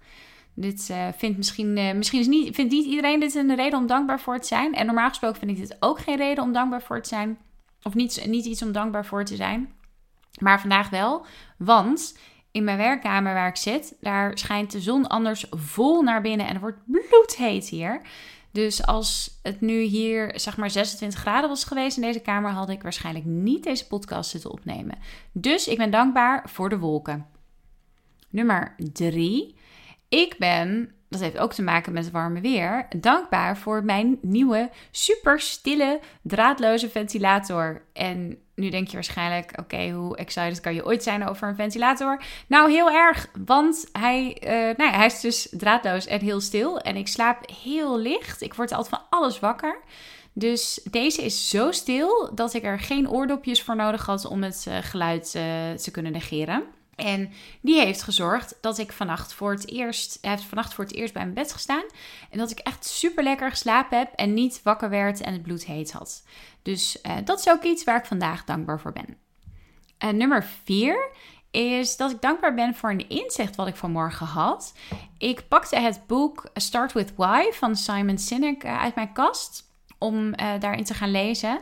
Dit 0.54 0.88
uh, 0.90 1.08
vindt 1.16 1.36
misschien, 1.36 1.76
uh, 1.76 1.94
misschien 1.94 2.20
is 2.20 2.26
niet, 2.26 2.54
vindt 2.54 2.72
niet 2.72 2.84
iedereen 2.84 3.20
dit 3.20 3.34
een 3.34 3.54
reden 3.54 3.78
om 3.78 3.86
dankbaar 3.86 4.20
voor 4.20 4.38
te 4.38 4.46
zijn. 4.46 4.74
En 4.74 4.86
normaal 4.86 5.08
gesproken 5.08 5.38
vind 5.38 5.50
ik 5.50 5.56
dit 5.56 5.76
ook 5.80 6.00
geen 6.00 6.16
reden 6.16 6.44
om 6.44 6.52
dankbaar 6.52 6.82
voor 6.82 7.02
te 7.02 7.08
zijn. 7.08 7.38
Of 7.82 7.94
niet, 7.94 8.26
niet 8.26 8.44
iets 8.44 8.62
om 8.62 8.72
dankbaar 8.72 9.06
voor 9.06 9.24
te 9.24 9.36
zijn. 9.36 9.72
Maar 10.40 10.60
vandaag 10.60 10.90
wel. 10.90 11.26
Want 11.56 12.18
in 12.50 12.64
mijn 12.64 12.78
werkkamer 12.78 13.34
waar 13.34 13.48
ik 13.48 13.56
zit, 13.56 13.96
daar 14.00 14.38
schijnt 14.38 14.72
de 14.72 14.80
zon 14.80 15.06
anders 15.06 15.46
vol 15.50 16.02
naar 16.02 16.22
binnen. 16.22 16.46
En 16.46 16.52
het 16.52 16.60
wordt 16.60 16.78
bloedheet 16.86 17.68
hier. 17.68 18.00
Dus 18.50 18.86
als 18.86 19.38
het 19.42 19.60
nu 19.60 19.80
hier 19.80 20.32
zeg 20.34 20.56
maar 20.56 20.70
26 20.70 21.20
graden 21.20 21.48
was 21.48 21.64
geweest 21.64 21.96
in 21.96 22.02
deze 22.02 22.20
kamer, 22.20 22.50
had 22.50 22.68
ik 22.68 22.82
waarschijnlijk 22.82 23.24
niet 23.24 23.64
deze 23.64 23.86
podcast 23.86 24.30
zitten 24.30 24.50
opnemen. 24.50 24.98
Dus 25.32 25.68
ik 25.68 25.76
ben 25.76 25.90
dankbaar 25.90 26.50
voor 26.50 26.68
de 26.68 26.78
wolken. 26.78 27.26
Nummer 28.30 28.74
3. 28.92 29.56
Ik 30.12 30.34
ben, 30.38 30.92
dat 31.08 31.20
heeft 31.20 31.38
ook 31.38 31.52
te 31.52 31.62
maken 31.62 31.92
met 31.92 32.04
het 32.04 32.12
warme 32.12 32.40
weer, 32.40 32.86
dankbaar 32.96 33.56
voor 33.56 33.84
mijn 33.84 34.18
nieuwe 34.22 34.70
super 34.90 35.40
stille 35.40 36.00
draadloze 36.22 36.90
ventilator. 36.90 37.82
En 37.92 38.38
nu 38.54 38.70
denk 38.70 38.86
je 38.86 38.92
waarschijnlijk, 38.92 39.52
oké, 39.60 39.90
hoe 39.90 40.16
excited 40.16 40.60
kan 40.60 40.74
je 40.74 40.84
ooit 40.84 41.02
zijn 41.02 41.28
over 41.28 41.48
een 41.48 41.54
ventilator? 41.54 42.22
Nou, 42.46 42.70
heel 42.70 42.90
erg, 42.90 43.28
want 43.44 43.88
hij, 43.92 44.36
uh, 44.44 44.50
nou 44.50 44.90
ja, 44.90 44.96
hij 44.96 45.06
is 45.06 45.20
dus 45.20 45.48
draadloos 45.50 46.06
en 46.06 46.20
heel 46.20 46.40
stil. 46.40 46.78
En 46.78 46.96
ik 46.96 47.08
slaap 47.08 47.50
heel 47.62 47.98
licht. 47.98 48.42
Ik 48.42 48.54
word 48.54 48.72
altijd 48.72 49.00
van 49.00 49.18
alles 49.18 49.40
wakker. 49.40 49.80
Dus 50.32 50.80
deze 50.90 51.22
is 51.22 51.48
zo 51.48 51.70
stil 51.70 52.30
dat 52.34 52.54
ik 52.54 52.64
er 52.64 52.78
geen 52.78 53.10
oordopjes 53.10 53.62
voor 53.62 53.76
nodig 53.76 54.06
had 54.06 54.24
om 54.24 54.42
het 54.42 54.64
uh, 54.68 54.76
geluid 54.80 55.34
uh, 55.36 55.42
te 55.72 55.90
kunnen 55.90 56.12
negeren. 56.12 56.64
En 56.96 57.32
die 57.60 57.80
heeft 57.80 58.02
gezorgd 58.02 58.58
dat 58.60 58.78
ik 58.78 58.92
vannacht 58.92 59.32
voor 59.32 59.50
het 59.50 59.68
eerst, 59.68 60.18
heeft 60.20 60.42
vannacht 60.42 60.74
voor 60.74 60.84
het 60.84 60.94
eerst 60.94 61.12
bij 61.12 61.22
mijn 61.22 61.34
bed 61.34 61.52
gestaan. 61.52 61.84
En 62.30 62.38
dat 62.38 62.50
ik 62.50 62.58
echt 62.58 62.84
super 62.84 63.24
lekker 63.24 63.50
geslapen 63.50 63.98
heb 63.98 64.12
en 64.12 64.34
niet 64.34 64.60
wakker 64.62 64.90
werd 64.90 65.20
en 65.20 65.32
het 65.32 65.42
bloed 65.42 65.64
heet 65.64 65.92
had. 65.92 66.24
Dus 66.62 66.98
uh, 67.02 67.16
dat 67.24 67.38
is 67.38 67.48
ook 67.48 67.62
iets 67.62 67.84
waar 67.84 67.98
ik 67.98 68.06
vandaag 68.06 68.44
dankbaar 68.44 68.80
voor 68.80 68.92
ben. 68.92 69.16
Nummer 70.16 70.44
4 70.64 71.10
is 71.50 71.96
dat 71.96 72.10
ik 72.10 72.20
dankbaar 72.20 72.54
ben 72.54 72.74
voor 72.74 72.90
een 72.90 73.08
inzicht 73.08 73.56
wat 73.56 73.66
ik 73.66 73.76
vanmorgen 73.76 74.26
had. 74.26 74.74
Ik 75.18 75.48
pakte 75.48 75.80
het 75.80 76.06
boek 76.06 76.50
Start 76.54 76.92
with 76.92 77.12
Why 77.16 77.50
van 77.50 77.76
Simon 77.76 78.18
Sinek 78.18 78.64
uh, 78.64 78.80
uit 78.80 78.94
mijn 78.94 79.12
kast 79.12 79.70
om 79.98 80.36
daarin 80.36 80.84
te 80.84 80.94
gaan 80.94 81.10
lezen. 81.10 81.60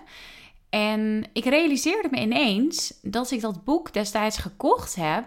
En 0.70 1.24
ik 1.32 1.44
realiseerde 1.44 2.08
me 2.10 2.20
ineens 2.20 2.98
dat 3.02 3.30
ik 3.30 3.40
dat 3.40 3.64
boek 3.64 3.92
destijds 3.92 4.38
gekocht 4.38 4.94
heb 4.94 5.24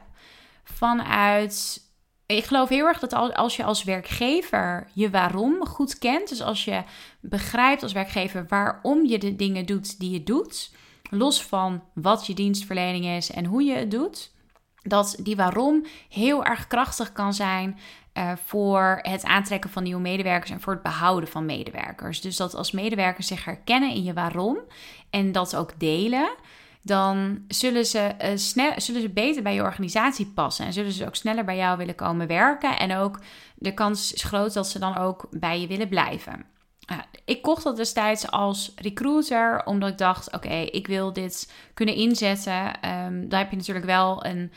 vanuit. 0.64 1.82
Ik 2.26 2.44
geloof 2.44 2.70
heel 2.70 2.86
erg 2.86 3.00
dat 3.00 3.14
als 3.34 3.56
je 3.56 3.64
als 3.64 3.84
werkgever 3.84 4.88
je 4.94 5.10
waarom 5.10 5.66
goed 5.66 5.98
kent, 5.98 6.30
dus 6.30 6.42
als 6.42 6.66
je 6.66 6.84
begrijpt 7.20 7.84
als 7.84 7.94
werkgever 7.94 8.46
waarom 8.48 9.06
je 9.06 9.18
de 9.18 9.36
dingen 9.36 9.66
doet 9.66 10.00
die 10.00 10.12
je 10.12 10.24
doet, 10.24 10.72
los 11.10 11.44
van 11.44 11.84
wat 11.94 12.28
je 12.28 12.34
dienstverlening 12.34 13.06
is 13.06 13.32
en 13.32 13.46
hoe 13.46 13.64
je 13.64 13.74
het 13.74 13.92
doet, 13.92 14.32
dat 14.82 15.16
die 15.20 15.36
waarom 15.36 15.86
heel 16.10 16.46
erg 16.46 16.68
krachtig 16.68 17.12
kan 17.12 17.34
zijn 17.34 17.80
uh, 18.18 18.32
voor 18.46 19.00
het 19.02 19.24
aantrekken 19.24 19.70
van 19.70 19.84
nieuwe 19.84 20.02
medewerkers 20.02 20.52
en 20.52 20.62
voor 20.62 20.74
het 20.74 20.82
behouden 20.82 21.30
van 21.30 21.46
medewerkers. 21.46 22.22
Dus 22.22 22.36
dat 22.36 22.56
als 22.56 22.72
medewerkers 22.72 23.28
zich 23.28 23.46
herkennen 23.46 23.90
in 23.90 24.04
je 24.04 24.14
waarom 24.14 24.58
en 25.10 25.32
dat 25.32 25.56
ook 25.56 25.80
delen, 25.80 26.36
dan 26.82 27.44
zullen 27.48 27.86
ze, 27.86 28.12
uh, 28.22 28.28
snel, 28.36 28.72
zullen 28.76 29.02
ze 29.02 29.10
beter 29.10 29.44
bij 29.44 29.54
je 29.54 29.62
organisatie 29.62 30.26
passen 30.26 30.66
en 30.66 30.74
zullen 30.74 30.92
ze 30.92 31.06
ook 31.06 31.16
sneller 31.16 31.46
bij 31.46 31.58
jou 31.58 31.78
willen 31.78 31.96
komen 31.96 32.28
werken. 32.28 32.78
En 32.80 32.96
ook 32.96 33.20
de 33.56 33.74
kans 33.74 34.14
is 34.14 34.24
groot 34.24 34.54
dat 34.54 34.68
ze 34.68 34.80
dan 34.80 34.98
ook 34.98 35.28
bij 35.32 35.62
je 35.62 35.68
willen 35.68 35.90
blijven. 35.90 36.46
Uh, 36.92 36.98
ik 37.26 37.42
kocht 37.42 37.64
dat 37.64 37.76
destijds 37.76 38.32
als 38.32 38.74
recruiter, 38.76 39.66
omdat 39.66 39.90
ik 39.90 39.98
dacht: 39.98 40.34
oké, 40.34 40.54
ik 40.54 40.88
wil 40.88 41.14
dit 41.14 41.52
kunnen 41.74 41.96
inzetten. 41.96 42.66
Um, 42.66 43.30
daar 43.30 43.40
heb 43.40 43.50
je 43.50 43.58
natuurlijk 43.58 43.86
wel 43.86 44.26
een 44.26 44.52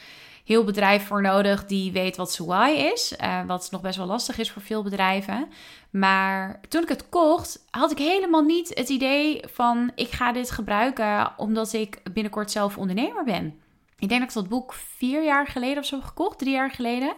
heel 0.47 0.65
bedrijf 0.65 1.07
voor 1.07 1.23
nodig 1.23 1.67
die 1.67 1.93
weet 1.93 2.17
wat 2.17 2.33
SWI 2.33 2.73
is. 2.93 3.15
Uh, 3.21 3.47
wat 3.47 3.69
nog 3.71 3.81
best 3.81 3.97
wel 3.97 4.07
lastig 4.07 4.39
is 4.39 4.51
voor 4.51 4.63
veel 4.63 4.83
bedrijven. 4.83 5.49
Maar 5.91 6.61
toen 6.69 6.83
ik 6.83 6.89
het 6.89 7.09
kocht, 7.09 7.65
had 7.71 7.91
ik 7.91 7.99
helemaal 7.99 8.43
niet 8.43 8.69
het 8.75 8.89
idee 8.89 9.43
van 9.53 9.91
ik 9.95 10.11
ga 10.11 10.33
dit 10.33 10.51
gebruiken 10.51 11.33
omdat 11.37 11.73
ik 11.73 12.01
binnenkort 12.13 12.51
zelf 12.51 12.79
ondernemer 12.79 13.25
ben. 13.25 13.61
Ik 13.99 14.09
denk 14.09 14.21
dat 14.21 14.29
ik 14.29 14.35
dat 14.35 14.49
boek 14.49 14.73
vier 14.73 15.25
jaar 15.25 15.47
geleden 15.47 15.79
of 15.79 15.85
zo 15.85 16.01
gekocht, 16.01 16.39
drie 16.39 16.53
jaar 16.53 16.71
geleden. 16.71 17.15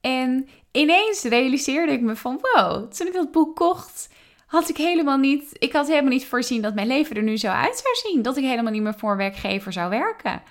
En 0.00 0.48
ineens 0.72 1.22
realiseerde 1.22 1.92
ik 1.92 2.00
me 2.00 2.16
van 2.16 2.38
wow, 2.40 2.92
toen 2.92 3.06
ik 3.06 3.12
dat 3.12 3.32
boek 3.32 3.56
kocht, 3.56 4.08
had 4.46 4.68
ik 4.68 4.76
helemaal 4.76 5.18
niet, 5.18 5.56
ik 5.58 5.72
had 5.72 5.86
helemaal 5.86 6.10
niet 6.10 6.26
voorzien 6.26 6.62
dat 6.62 6.74
mijn 6.74 6.86
leven 6.86 7.16
er 7.16 7.22
nu 7.22 7.36
zo 7.36 7.48
uit 7.48 7.82
zou 7.84 8.12
zien. 8.12 8.22
Dat 8.22 8.36
ik 8.36 8.44
helemaal 8.44 8.72
niet 8.72 8.82
meer 8.82 8.98
voor 8.98 9.16
werkgever 9.16 9.72
zou 9.72 9.90
werken. 9.90 10.42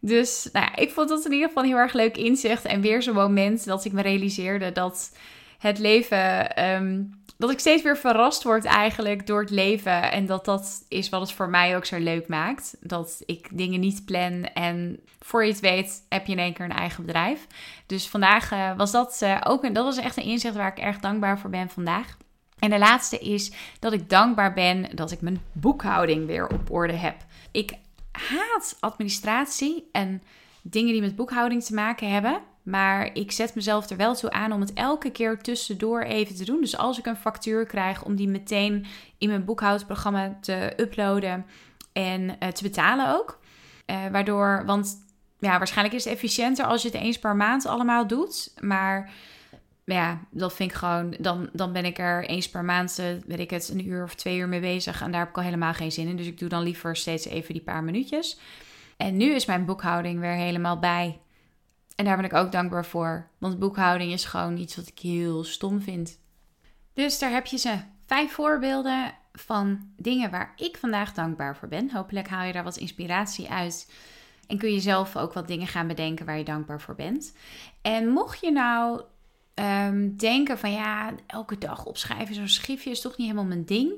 Dus 0.00 0.48
nou 0.52 0.68
ik 0.74 0.90
vond 0.90 1.08
dat 1.08 1.24
in 1.24 1.32
ieder 1.32 1.48
geval 1.48 1.62
een 1.62 1.68
heel 1.68 1.78
erg 1.78 1.92
leuk 1.92 2.16
inzicht. 2.16 2.64
En 2.64 2.80
weer 2.80 3.02
zo'n 3.02 3.14
moment 3.14 3.64
dat 3.64 3.84
ik 3.84 3.92
me 3.92 4.02
realiseerde 4.02 4.72
dat 4.72 5.10
het 5.58 5.78
leven. 5.78 6.56
Ehm, 6.56 7.02
dat 7.38 7.50
ik 7.50 7.58
steeds 7.58 7.82
weer 7.82 7.96
verrast 7.96 8.42
word 8.42 8.64
eigenlijk 8.64 9.26
door 9.26 9.40
het 9.40 9.50
leven. 9.50 10.10
En 10.12 10.26
dat 10.26 10.44
dat 10.44 10.84
is 10.88 11.08
wat 11.08 11.20
het 11.20 11.32
voor 11.32 11.48
mij 11.48 11.76
ook 11.76 11.84
zo 11.84 11.98
leuk 11.98 12.28
maakt. 12.28 12.76
Dat 12.80 13.22
ik 13.26 13.48
dingen 13.52 13.80
niet 13.80 14.04
plan 14.04 14.44
en 14.44 15.00
voor 15.20 15.44
je 15.44 15.50
het 15.50 15.60
weet 15.60 16.06
heb 16.08 16.26
je 16.26 16.32
in 16.32 16.38
één 16.38 16.52
keer 16.52 16.64
een 16.64 16.70
eigen 16.70 17.04
bedrijf. 17.06 17.46
Dus 17.86 18.08
vandaag 18.08 18.52
uh, 18.52 18.76
was 18.76 18.90
dat 18.90 19.20
uh, 19.22 19.40
ook 19.44 19.64
een, 19.64 19.72
dat 19.72 19.84
was 19.84 19.96
echt 19.96 20.16
een 20.16 20.22
inzicht 20.24 20.54
waar 20.54 20.72
ik 20.76 20.78
erg 20.78 20.98
dankbaar 20.98 21.38
voor 21.38 21.50
ben 21.50 21.68
vandaag. 21.68 22.16
En 22.58 22.70
de 22.70 22.78
laatste 22.78 23.18
is 23.18 23.52
dat 23.78 23.92
ik 23.92 24.10
dankbaar 24.10 24.52
ben 24.52 24.96
dat 24.96 25.10
ik 25.10 25.20
mijn 25.20 25.42
boekhouding 25.52 26.26
weer 26.26 26.48
op 26.48 26.70
orde 26.70 26.92
heb. 26.92 27.16
Ik 27.50 27.72
haat 28.18 28.76
administratie 28.80 29.88
en 29.92 30.22
dingen 30.62 30.92
die 30.92 31.00
met 31.00 31.16
boekhouding 31.16 31.64
te 31.64 31.74
maken 31.74 32.10
hebben. 32.10 32.40
Maar 32.62 33.10
ik 33.14 33.32
zet 33.32 33.54
mezelf 33.54 33.90
er 33.90 33.96
wel 33.96 34.14
toe 34.14 34.30
aan 34.30 34.52
om 34.52 34.60
het 34.60 34.72
elke 34.72 35.10
keer 35.10 35.38
tussendoor 35.38 36.02
even 36.02 36.36
te 36.36 36.44
doen. 36.44 36.60
Dus 36.60 36.76
als 36.76 36.98
ik 36.98 37.06
een 37.06 37.16
factuur 37.16 37.66
krijg, 37.66 38.04
om 38.04 38.16
die 38.16 38.28
meteen 38.28 38.86
in 39.18 39.28
mijn 39.28 39.44
boekhoudprogramma 39.44 40.38
te 40.40 40.72
uploaden 40.76 41.46
en 41.92 42.22
uh, 42.22 42.48
te 42.48 42.62
betalen 42.62 43.14
ook. 43.14 43.40
Uh, 43.86 44.06
waardoor, 44.12 44.62
want 44.66 45.04
ja, 45.38 45.58
waarschijnlijk 45.58 45.96
is 45.96 46.04
het 46.04 46.12
efficiënter 46.12 46.64
als 46.64 46.82
je 46.82 46.88
het 46.88 46.96
eens 46.96 47.18
per 47.18 47.36
maand 47.36 47.66
allemaal 47.66 48.06
doet. 48.06 48.54
Maar 48.60 49.10
ja, 49.94 50.20
dat 50.30 50.54
vind 50.54 50.70
ik 50.70 50.76
gewoon. 50.76 51.14
Dan, 51.18 51.48
dan 51.52 51.72
ben 51.72 51.84
ik 51.84 51.98
er 51.98 52.24
eens 52.24 52.50
per 52.50 52.64
maand, 52.64 52.98
uh, 53.00 53.06
weet 53.26 53.38
ik 53.38 53.50
het, 53.50 53.68
een 53.68 53.88
uur 53.88 54.02
of 54.02 54.14
twee 54.14 54.38
uur 54.38 54.48
mee 54.48 54.60
bezig. 54.60 55.02
En 55.02 55.10
daar 55.10 55.20
heb 55.20 55.28
ik 55.28 55.36
al 55.36 55.42
helemaal 55.42 55.74
geen 55.74 55.92
zin 55.92 56.08
in. 56.08 56.16
Dus 56.16 56.26
ik 56.26 56.38
doe 56.38 56.48
dan 56.48 56.62
liever 56.62 56.96
steeds 56.96 57.26
even 57.26 57.54
die 57.54 57.62
paar 57.62 57.84
minuutjes. 57.84 58.38
En 58.96 59.16
nu 59.16 59.34
is 59.34 59.46
mijn 59.46 59.64
boekhouding 59.64 60.20
weer 60.20 60.34
helemaal 60.34 60.78
bij. 60.78 61.20
En 61.96 62.04
daar 62.04 62.16
ben 62.16 62.24
ik 62.24 62.34
ook 62.34 62.52
dankbaar 62.52 62.86
voor. 62.86 63.28
Want 63.38 63.58
boekhouding 63.58 64.12
is 64.12 64.24
gewoon 64.24 64.56
iets 64.56 64.76
wat 64.76 64.88
ik 64.88 64.98
heel 64.98 65.44
stom 65.44 65.80
vind. 65.80 66.18
Dus 66.92 67.18
daar 67.18 67.30
heb 67.30 67.46
je 67.46 67.58
ze. 67.58 67.78
Vijf 68.06 68.32
voorbeelden 68.32 69.14
van 69.32 69.92
dingen 69.96 70.30
waar 70.30 70.52
ik 70.56 70.76
vandaag 70.76 71.12
dankbaar 71.12 71.56
voor 71.56 71.68
ben. 71.68 71.90
Hopelijk 71.90 72.28
haal 72.28 72.46
je 72.46 72.52
daar 72.52 72.64
wat 72.64 72.76
inspiratie 72.76 73.50
uit. 73.50 73.92
En 74.46 74.58
kun 74.58 74.72
je 74.72 74.80
zelf 74.80 75.16
ook 75.16 75.32
wat 75.32 75.48
dingen 75.48 75.66
gaan 75.66 75.86
bedenken 75.86 76.26
waar 76.26 76.38
je 76.38 76.44
dankbaar 76.44 76.80
voor 76.80 76.94
bent. 76.94 77.36
En 77.82 78.08
mocht 78.08 78.40
je 78.40 78.52
nou 78.52 79.02
um, 79.60 80.16
denken 80.16 80.58
van 80.58 80.72
ja, 80.72 81.12
elke 81.26 81.58
dag 81.58 81.84
opschrijven 81.84 82.34
zo'n 82.34 82.48
schriftje 82.48 82.90
is 82.90 83.00
toch 83.00 83.16
niet 83.16 83.26
helemaal 83.26 83.48
mijn 83.48 83.64
ding. 83.64 83.92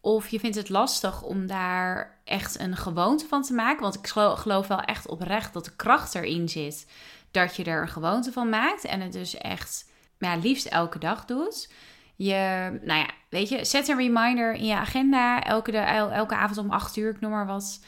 Of 0.00 0.28
je 0.28 0.40
vindt 0.40 0.56
het 0.56 0.68
lastig 0.68 1.22
om 1.22 1.46
daar 1.46 2.18
echt 2.24 2.58
een 2.58 2.76
gewoonte 2.76 3.26
van 3.26 3.42
te 3.42 3.52
maken. 3.52 3.82
Want 3.82 3.94
ik 3.94 4.06
geloof 4.34 4.66
wel 4.66 4.80
echt 4.80 5.08
oprecht 5.08 5.52
dat 5.52 5.64
de 5.64 5.76
kracht 5.76 6.14
erin 6.14 6.48
zit 6.48 6.86
dat 7.30 7.56
je 7.56 7.64
er 7.64 7.82
een 7.82 7.88
gewoonte 7.88 8.32
van 8.32 8.48
maakt. 8.48 8.84
En 8.84 9.00
het 9.00 9.12
dus 9.12 9.36
echt 9.36 9.90
ja, 10.18 10.36
liefst 10.36 10.66
elke 10.66 10.98
dag 10.98 11.24
doet. 11.24 11.72
Je, 12.16 12.78
nou 12.82 12.98
ja, 12.98 13.10
weet 13.28 13.48
je, 13.48 13.64
zet 13.64 13.88
een 13.88 13.96
reminder 13.96 14.52
in 14.52 14.66
je 14.66 14.74
agenda 14.74 15.42
elke, 15.42 15.72
elke 15.78 16.34
avond 16.34 16.58
om 16.58 16.70
8 16.70 16.96
uur, 16.96 17.10
ik 17.10 17.20
noem 17.20 17.30
maar 17.30 17.46
wat. 17.46 17.80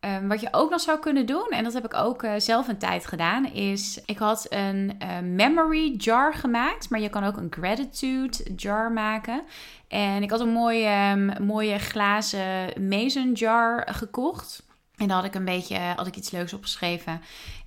Ehm, 0.00 0.26
wat 0.26 0.40
je 0.40 0.48
ook 0.50 0.70
nog 0.70 0.80
zou 0.80 0.98
kunnen 0.98 1.26
doen, 1.26 1.46
en 1.50 1.64
dat 1.64 1.72
heb 1.72 1.84
ik 1.84 1.94
ook 1.94 2.22
uh, 2.22 2.32
zelf 2.36 2.68
een 2.68 2.78
tijd 2.78 3.06
gedaan, 3.06 3.52
is 3.52 4.00
ik 4.06 4.18
had 4.18 4.46
een 4.48 5.00
uh, 5.02 5.18
memory 5.18 5.94
jar 5.96 6.34
gemaakt, 6.34 6.90
maar 6.90 7.00
je 7.00 7.08
kan 7.08 7.24
ook 7.24 7.36
een 7.36 7.52
gratitude 7.52 8.54
jar 8.56 8.92
maken. 8.92 9.42
En 9.88 10.22
ik 10.22 10.30
had 10.30 10.40
een 10.40 10.52
mooie, 10.52 11.12
um, 11.16 11.46
mooie 11.46 11.78
glazen 11.78 12.88
mason 12.88 13.32
jar 13.32 13.88
gekocht. 13.90 14.66
En 14.96 15.06
daar 15.06 15.16
had 15.16 15.26
ik 15.26 15.34
een 15.34 15.44
beetje, 15.44 15.78
had 15.78 16.06
ik 16.06 16.16
iets 16.16 16.30
leuks 16.30 16.52
opgeschreven. 16.52 17.20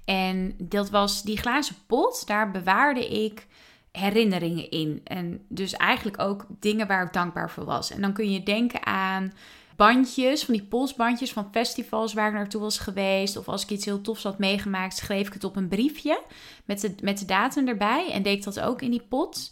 En 0.05 0.55
dat 0.57 0.89
was 0.89 1.23
die 1.23 1.37
glazen 1.37 1.75
pot, 1.87 2.27
daar 2.27 2.51
bewaarde 2.51 3.07
ik 3.07 3.47
herinneringen 3.91 4.69
in. 4.69 5.01
En 5.03 5.45
dus 5.49 5.73
eigenlijk 5.73 6.19
ook 6.19 6.45
dingen 6.59 6.87
waar 6.87 7.05
ik 7.05 7.13
dankbaar 7.13 7.49
voor 7.49 7.65
was. 7.65 7.91
En 7.91 8.01
dan 8.01 8.13
kun 8.13 8.31
je 8.31 8.43
denken 8.43 8.85
aan 8.85 9.33
bandjes, 9.75 10.43
van 10.43 10.53
die 10.53 10.63
polsbandjes 10.63 11.33
van 11.33 11.47
festivals 11.51 12.13
waar 12.13 12.27
ik 12.27 12.33
naartoe 12.33 12.61
was 12.61 12.77
geweest. 12.77 13.37
Of 13.37 13.47
als 13.47 13.63
ik 13.63 13.69
iets 13.69 13.85
heel 13.85 14.01
tofs 14.01 14.23
had 14.23 14.39
meegemaakt, 14.39 14.97
schreef 14.97 15.27
ik 15.27 15.33
het 15.33 15.43
op 15.43 15.55
een 15.55 15.67
briefje 15.67 16.21
met 16.65 16.81
de, 16.81 16.95
met 17.01 17.19
de 17.19 17.25
datum 17.25 17.67
erbij. 17.67 18.11
En 18.11 18.23
deed 18.23 18.43
dat 18.43 18.59
ook 18.59 18.81
in 18.81 18.91
die 18.91 19.05
pot. 19.09 19.51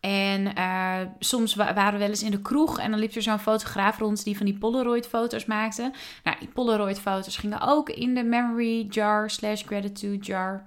En 0.00 0.58
uh, 0.58 1.00
soms 1.18 1.54
waren 1.54 1.92
we 1.92 1.98
wel 1.98 2.08
eens 2.08 2.22
in 2.22 2.30
de 2.30 2.42
kroeg 2.42 2.78
en 2.78 2.90
dan 2.90 3.00
liep 3.00 3.14
er 3.14 3.22
zo'n 3.22 3.38
fotograaf 3.38 3.98
rond 3.98 4.24
die 4.24 4.36
van 4.36 4.46
die 4.46 4.58
Polaroid-foto's 4.58 5.44
maakte. 5.44 5.92
Nou, 6.24 6.36
die 6.38 6.48
Polaroid-foto's 6.48 7.36
gingen 7.36 7.60
ook 7.60 7.90
in 7.90 8.14
de 8.14 8.24
memory 8.24 8.86
jar 8.90 9.30
slash 9.30 9.62
gratitude 9.64 10.24
jar. 10.24 10.66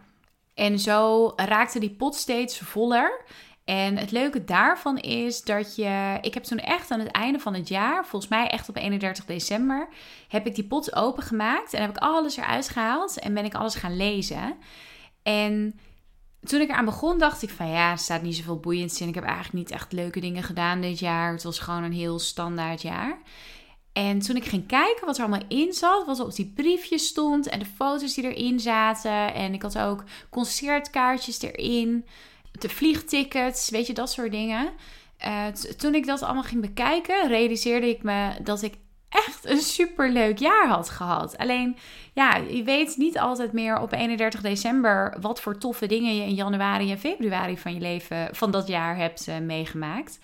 En 0.53 0.79
zo 0.79 1.31
raakte 1.35 1.79
die 1.79 1.89
pot 1.89 2.15
steeds 2.15 2.59
voller. 2.59 3.21
En 3.69 3.97
het 3.97 4.11
leuke 4.11 4.43
daarvan 4.43 4.97
is 4.97 5.43
dat 5.43 5.75
je. 5.75 6.17
Ik 6.21 6.33
heb 6.33 6.43
toen 6.43 6.57
echt 6.57 6.91
aan 6.91 6.99
het 6.99 7.11
einde 7.11 7.39
van 7.39 7.53
het 7.53 7.67
jaar, 7.67 8.05
volgens 8.05 8.31
mij 8.31 8.47
echt 8.47 8.69
op 8.69 8.75
31 8.75 9.25
december, 9.25 9.87
heb 10.27 10.45
ik 10.45 10.55
die 10.55 10.63
pot 10.63 10.95
opengemaakt 10.95 11.73
en 11.73 11.81
heb 11.81 11.89
ik 11.89 11.97
alles 11.97 12.37
eruit 12.37 12.69
gehaald 12.69 13.19
en 13.19 13.33
ben 13.33 13.45
ik 13.45 13.53
alles 13.53 13.75
gaan 13.75 13.97
lezen. 13.97 14.57
En 15.23 15.79
toen 16.41 16.61
ik 16.61 16.69
eraan 16.69 16.85
begon, 16.85 17.17
dacht 17.17 17.41
ik 17.41 17.49
van 17.49 17.67
ja, 17.67 17.91
er 17.91 17.97
staat 17.97 18.21
niet 18.21 18.35
zoveel 18.35 18.59
boeiends 18.59 19.01
in. 19.01 19.07
Ik 19.07 19.15
heb 19.15 19.23
eigenlijk 19.23 19.53
niet 19.53 19.71
echt 19.71 19.91
leuke 19.91 20.19
dingen 20.19 20.43
gedaan 20.43 20.81
dit 20.81 20.99
jaar. 20.99 21.31
Het 21.31 21.43
was 21.43 21.59
gewoon 21.59 21.83
een 21.83 21.93
heel 21.93 22.19
standaard 22.19 22.81
jaar. 22.81 23.17
En 23.93 24.19
toen 24.19 24.35
ik 24.35 24.45
ging 24.45 24.67
kijken 24.67 25.05
wat 25.05 25.17
er 25.17 25.23
allemaal 25.23 25.47
in 25.47 25.73
zat, 25.73 26.05
wat 26.05 26.19
er 26.19 26.25
op 26.25 26.35
die 26.35 26.53
briefjes 26.55 27.07
stond 27.07 27.47
en 27.47 27.59
de 27.59 27.65
foto's 27.65 28.13
die 28.13 28.35
erin 28.35 28.59
zaten. 28.59 29.33
En 29.33 29.53
ik 29.53 29.61
had 29.61 29.77
ook 29.77 30.03
concertkaartjes 30.29 31.41
erin, 31.41 32.05
de 32.51 32.69
vliegtickets, 32.69 33.69
weet 33.69 33.87
je, 33.87 33.93
dat 33.93 34.11
soort 34.11 34.31
dingen. 34.31 34.69
Uh, 35.25 35.47
toen 35.77 35.95
ik 35.95 36.05
dat 36.05 36.21
allemaal 36.21 36.43
ging 36.43 36.61
bekijken, 36.61 37.27
realiseerde 37.27 37.89
ik 37.89 38.03
me 38.03 38.31
dat 38.43 38.61
ik 38.61 38.73
echt 39.09 39.45
een 39.45 39.61
super 39.61 40.11
leuk 40.11 40.37
jaar 40.37 40.67
had 40.67 40.89
gehad. 40.89 41.37
Alleen, 41.37 41.77
ja, 42.13 42.35
je 42.35 42.63
weet 42.63 42.97
niet 42.97 43.19
altijd 43.19 43.53
meer 43.53 43.79
op 43.79 43.91
31 43.91 44.41
december 44.41 45.17
wat 45.21 45.41
voor 45.41 45.57
toffe 45.57 45.85
dingen 45.85 46.15
je 46.15 46.23
in 46.23 46.33
januari 46.33 46.91
en 46.91 46.99
februari 46.99 47.57
van 47.57 47.73
je 47.73 47.79
leven 47.79 48.29
van 48.31 48.51
dat 48.51 48.67
jaar 48.67 48.97
hebt 48.97 49.27
uh, 49.27 49.37
meegemaakt. 49.37 50.19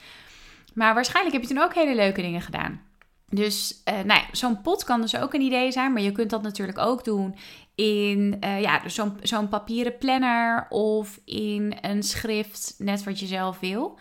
Maar 0.73 0.93
waarschijnlijk 0.93 1.35
heb 1.35 1.43
je 1.43 1.53
toen 1.53 1.63
ook 1.63 1.73
hele 1.73 1.95
leuke 1.95 2.21
dingen 2.21 2.41
gedaan. 2.41 2.81
Dus 3.29 3.81
uh, 3.89 3.93
nou 3.93 4.19
ja, 4.19 4.25
zo'n 4.31 4.61
pot 4.61 4.83
kan 4.83 5.01
dus 5.01 5.17
ook 5.17 5.33
een 5.33 5.41
idee 5.41 5.71
zijn, 5.71 5.93
maar 5.93 6.01
je 6.01 6.11
kunt 6.11 6.29
dat 6.29 6.41
natuurlijk 6.41 6.77
ook 6.77 7.03
doen 7.03 7.35
in 7.75 8.38
uh, 8.43 8.61
ja, 8.61 8.79
dus 8.79 8.95
zo'n 8.95 9.17
zo'n 9.21 9.49
papieren 9.49 9.97
planner 9.97 10.65
of 10.69 11.19
in 11.25 11.77
een 11.81 12.03
schrift, 12.03 12.75
net 12.77 13.03
wat 13.03 13.19
je 13.19 13.25
zelf 13.25 13.59
wil. 13.59 13.99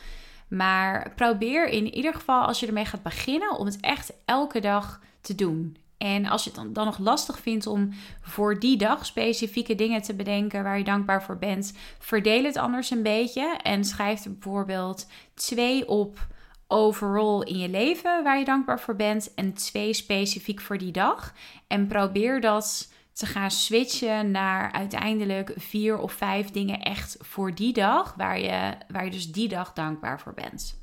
Maar 0.49 1.13
probeer 1.17 1.69
in 1.69 1.95
ieder 1.95 2.15
geval 2.15 2.43
als 2.43 2.61
je 2.61 2.67
ermee 2.67 2.85
gaat 2.85 3.03
beginnen 3.03 3.59
om 3.59 3.67
het 3.67 3.81
echt 3.81 4.13
elke 4.25 4.61
dag 4.61 5.01
te 5.21 5.35
doen. 5.35 5.77
En 5.99 6.27
als 6.27 6.45
je 6.45 6.51
het 6.51 6.59
dan, 6.59 6.73
dan 6.73 6.85
nog 6.85 6.99
lastig 6.99 7.39
vindt 7.39 7.67
om 7.67 7.93
voor 8.21 8.59
die 8.61 8.77
dag 8.77 9.07
specifieke 9.07 9.75
dingen 9.75 10.03
te 10.03 10.15
bedenken 10.15 10.63
waar 10.63 10.79
je 10.79 10.85
dankbaar 10.85 11.23
voor 11.23 11.39
bent, 11.39 11.73
verdeel 11.99 12.45
het 12.45 12.57
anders 12.57 12.91
een 12.91 13.03
beetje 13.03 13.57
en 13.63 13.85
schrijf 13.85 14.25
er 14.25 14.33
bijvoorbeeld 14.33 15.07
twee 15.35 15.89
op 15.89 16.27
overall 16.67 17.41
in 17.41 17.59
je 17.59 17.69
leven 17.69 18.23
waar 18.23 18.39
je 18.39 18.45
dankbaar 18.45 18.81
voor 18.81 18.97
bent 18.97 19.35
en 19.35 19.53
twee 19.53 19.93
specifiek 19.93 20.61
voor 20.61 20.79
die 20.79 20.93
dag. 20.93 21.33
En 21.67 21.87
probeer 21.87 22.41
dat 22.41 22.93
te 23.15 23.27
gaan 23.27 23.51
switchen 23.51 24.31
naar 24.31 24.73
uiteindelijk 24.73 25.53
vier 25.57 25.99
of 25.99 26.13
vijf 26.13 26.51
dingen 26.51 26.81
echt 26.81 27.17
voor 27.21 27.55
die 27.55 27.73
dag, 27.73 28.15
waar 28.17 28.41
je, 28.41 28.77
waar 28.89 29.05
je 29.05 29.11
dus 29.11 29.33
die 29.33 29.49
dag 29.49 29.73
dankbaar 29.73 30.21
voor 30.21 30.35
bent. 30.35 30.79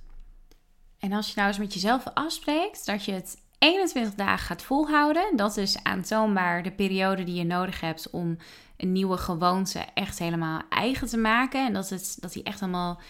En 1.00 1.14
als 1.14 1.28
je 1.28 1.34
nou 1.36 1.48
eens 1.48 1.58
met 1.58 1.74
jezelf 1.74 2.04
afspreekt 2.14 2.86
dat 2.86 3.06
je 3.06 3.12
het 3.12 3.38
21 3.58 4.16
dagen 4.16 4.46
gaat 4.46 4.62
volhouden, 4.62 5.36
dat 5.36 5.58
is 5.58 5.84
aantoonbaar 5.84 6.64
de 6.64 6.72
periode 6.72 7.24
die 7.24 7.36
je 7.36 7.44
nodig 7.44 7.82
hebt 7.82 8.10
om 8.10 8.38
een 8.78 8.92
nieuwe 8.92 9.18
gewoonte 9.18 9.86
echt 9.94 10.20
helemaal 10.20 10.62
eigen 10.70 11.08
te 11.08 11.18
maken. 11.18 11.66
En 11.66 11.74
dat, 11.74 11.90
het, 11.90 12.18
dat 12.20 12.34
die 12.34 12.44
echt 12.44 12.60
helemaal 12.60 13.02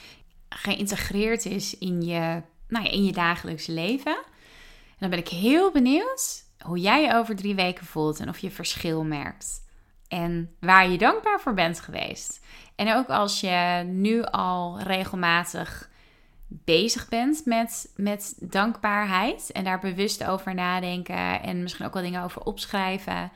geïntegreerd 0.50 1.46
is 1.46 1.78
in 1.78 2.02
je, 2.02 2.42
nou 2.68 2.86
ja, 2.86 2.92
in 2.92 3.04
je 3.06 3.12
dagelijkse 3.12 3.72
leven. 3.72 4.16
En 4.16 4.98
dan 5.00 5.10
ben 5.10 5.20
ik 5.20 5.28
heel 5.28 5.72
benieuwd 5.72 6.44
hoe 6.64 6.80
jij 6.80 7.02
je 7.02 7.14
over 7.14 7.36
drie 7.36 7.56
weken 7.56 7.86
voelt 7.86 8.20
en 8.20 8.30
of 8.30 8.38
je 8.38 8.52
verschil 8.52 9.04
merkt. 9.04 9.70
En 10.08 10.56
waar 10.60 10.90
je 10.90 10.98
dankbaar 10.98 11.40
voor 11.40 11.54
bent 11.54 11.80
geweest. 11.80 12.46
En 12.76 12.94
ook 12.94 13.08
als 13.08 13.40
je 13.40 13.84
nu 13.86 14.24
al 14.24 14.80
regelmatig 14.80 15.90
bezig 16.48 17.10
bent 17.10 17.42
met, 17.46 17.94
met 17.96 18.36
dankbaarheid 18.40 19.52
en 19.52 19.64
daar 19.64 19.80
bewust 19.80 20.24
over 20.24 20.54
nadenken 20.54 21.42
en 21.42 21.62
misschien 21.62 21.86
ook 21.86 21.94
wel 21.94 22.04
dingen 22.04 22.24
over 22.24 22.42
opschrijven. 22.42 23.32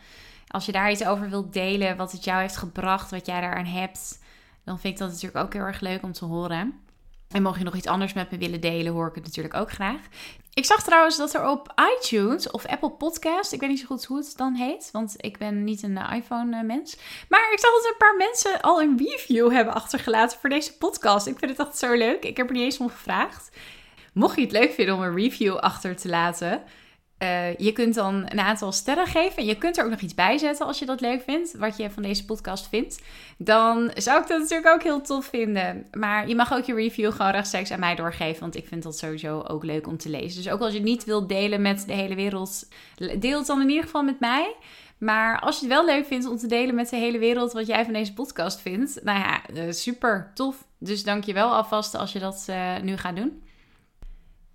Als 0.47 0.65
je 0.65 0.71
daar 0.71 0.91
iets 0.91 1.05
over 1.05 1.29
wilt 1.29 1.53
delen, 1.53 1.97
wat 1.97 2.11
het 2.11 2.23
jou 2.23 2.41
heeft 2.41 2.57
gebracht, 2.57 3.11
wat 3.11 3.25
jij 3.25 3.41
daaraan 3.41 3.65
hebt, 3.65 4.23
dan 4.63 4.79
vind 4.79 4.93
ik 4.93 4.99
dat 4.99 5.09
natuurlijk 5.09 5.45
ook 5.45 5.53
heel 5.53 5.61
erg 5.61 5.79
leuk 5.79 6.03
om 6.03 6.11
te 6.11 6.25
horen. 6.25 6.79
En 7.35 7.41
mocht 7.41 7.57
je 7.57 7.63
nog 7.63 7.75
iets 7.75 7.87
anders 7.87 8.13
met 8.13 8.31
me 8.31 8.37
willen 8.37 8.61
delen, 8.61 8.93
hoor 8.93 9.07
ik 9.07 9.15
het 9.15 9.23
natuurlijk 9.23 9.53
ook 9.53 9.71
graag. 9.71 9.99
Ik 10.53 10.65
zag 10.65 10.83
trouwens 10.83 11.17
dat 11.17 11.33
er 11.33 11.49
op 11.49 11.73
iTunes 11.97 12.51
of 12.51 12.65
Apple 12.65 12.89
Podcast, 12.89 13.51
ik 13.51 13.59
weet 13.59 13.69
niet 13.69 13.79
zo 13.79 13.85
goed 13.85 14.05
hoe 14.05 14.17
het 14.17 14.33
dan 14.37 14.53
heet, 14.53 14.89
want 14.91 15.13
ik 15.17 15.37
ben 15.37 15.63
niet 15.63 15.83
een 15.83 15.97
iPhone-mens. 15.97 16.97
Maar 17.29 17.51
ik 17.51 17.59
zag 17.59 17.71
dat 17.71 17.85
een 17.85 17.97
paar 17.97 18.15
mensen 18.17 18.61
al 18.61 18.81
een 18.81 18.97
review 18.97 19.51
hebben 19.51 19.73
achtergelaten 19.73 20.39
voor 20.39 20.49
deze 20.49 20.77
podcast. 20.77 21.27
Ik 21.27 21.39
vind 21.39 21.57
het 21.57 21.67
echt 21.67 21.77
zo 21.77 21.93
leuk. 21.93 22.23
Ik 22.23 22.37
heb 22.37 22.47
er 22.47 22.53
niet 22.53 22.63
eens 22.63 22.77
om 22.77 22.89
gevraagd. 22.89 23.49
Mocht 24.13 24.35
je 24.35 24.41
het 24.41 24.51
leuk 24.51 24.71
vinden 24.71 24.95
om 24.95 25.01
een 25.01 25.15
review 25.15 25.55
achter 25.55 25.95
te 25.95 26.09
laten, 26.09 26.63
uh, 27.25 27.55
je 27.55 27.71
kunt 27.71 27.93
dan 27.95 28.25
een 28.29 28.39
aantal 28.39 28.71
sterren 28.71 29.07
geven. 29.07 29.37
En 29.37 29.45
je 29.45 29.57
kunt 29.57 29.77
er 29.77 29.83
ook 29.83 29.89
nog 29.89 29.99
iets 29.99 30.13
bij 30.13 30.37
zetten 30.37 30.65
als 30.65 30.79
je 30.79 30.85
dat 30.85 31.01
leuk 31.01 31.21
vindt. 31.21 31.57
Wat 31.57 31.77
je 31.77 31.89
van 31.89 32.03
deze 32.03 32.25
podcast 32.25 32.67
vindt. 32.67 33.01
Dan 33.37 33.91
zou 33.95 34.21
ik 34.21 34.27
dat 34.27 34.39
natuurlijk 34.39 34.73
ook 34.73 34.83
heel 34.83 35.01
tof 35.01 35.25
vinden. 35.25 35.85
Maar 35.91 36.27
je 36.27 36.35
mag 36.35 36.53
ook 36.53 36.63
je 36.63 36.73
review 36.73 37.11
gewoon 37.11 37.31
rechtstreeks 37.31 37.71
aan 37.71 37.79
mij 37.79 37.95
doorgeven. 37.95 38.41
Want 38.41 38.55
ik 38.55 38.67
vind 38.67 38.83
dat 38.83 38.97
sowieso 38.97 39.41
ook 39.41 39.63
leuk 39.63 39.87
om 39.87 39.97
te 39.97 40.09
lezen. 40.09 40.43
Dus 40.43 40.51
ook 40.51 40.59
als 40.59 40.71
je 40.71 40.79
het 40.79 40.87
niet 40.87 41.03
wilt 41.03 41.29
delen 41.29 41.61
met 41.61 41.83
de 41.87 41.93
hele 41.93 42.15
wereld. 42.15 42.67
Deel 43.19 43.37
het 43.37 43.47
dan 43.47 43.61
in 43.61 43.69
ieder 43.69 43.83
geval 43.83 44.03
met 44.03 44.19
mij. 44.19 44.55
Maar 44.97 45.39
als 45.39 45.59
je 45.59 45.65
het 45.65 45.73
wel 45.73 45.85
leuk 45.85 46.05
vindt 46.05 46.25
om 46.25 46.37
te 46.37 46.47
delen 46.47 46.75
met 46.75 46.89
de 46.89 46.95
hele 46.95 47.17
wereld 47.19 47.53
wat 47.53 47.67
jij 47.67 47.83
van 47.83 47.93
deze 47.93 48.13
podcast 48.13 48.61
vindt. 48.61 48.99
Nou 49.03 49.19
ja, 49.19 49.41
uh, 49.53 49.71
super 49.71 50.31
tof. 50.33 50.65
Dus 50.77 51.03
dank 51.03 51.23
je 51.23 51.33
wel 51.33 51.55
alvast 51.55 51.95
als 51.95 52.11
je 52.11 52.19
dat 52.19 52.45
uh, 52.49 52.79
nu 52.81 52.97
gaat 52.97 53.15
doen. 53.15 53.43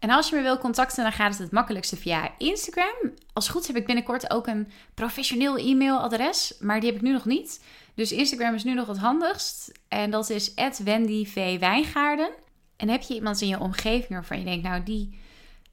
En 0.00 0.10
als 0.10 0.28
je 0.28 0.36
me 0.36 0.42
wil 0.42 0.58
contacten, 0.58 1.02
dan 1.02 1.12
gaat 1.12 1.30
het 1.30 1.38
het 1.38 1.50
makkelijkste 1.50 1.96
via 1.96 2.30
Instagram. 2.38 3.14
Als 3.32 3.48
goed 3.48 3.66
heb 3.66 3.76
ik 3.76 3.86
binnenkort 3.86 4.30
ook 4.30 4.46
een 4.46 4.68
professioneel 4.94 5.56
e-mailadres, 5.56 6.54
maar 6.60 6.80
die 6.80 6.88
heb 6.88 6.98
ik 6.98 7.04
nu 7.04 7.12
nog 7.12 7.24
niet. 7.24 7.64
Dus 7.94 8.12
Instagram 8.12 8.54
is 8.54 8.64
nu 8.64 8.74
nog 8.74 8.86
het 8.86 8.98
handigst. 8.98 9.72
En 9.88 10.10
dat 10.10 10.30
is 10.30 10.54
Wendy 10.84 11.26
v. 11.26 11.58
Wijngaarden. 11.58 12.30
En 12.76 12.88
heb 12.88 13.02
je 13.02 13.14
iemand 13.14 13.40
in 13.40 13.48
je 13.48 13.60
omgeving 13.60 14.08
waarvan 14.08 14.38
je 14.38 14.44
denkt, 14.44 14.62
nou 14.62 14.82
die 14.82 15.18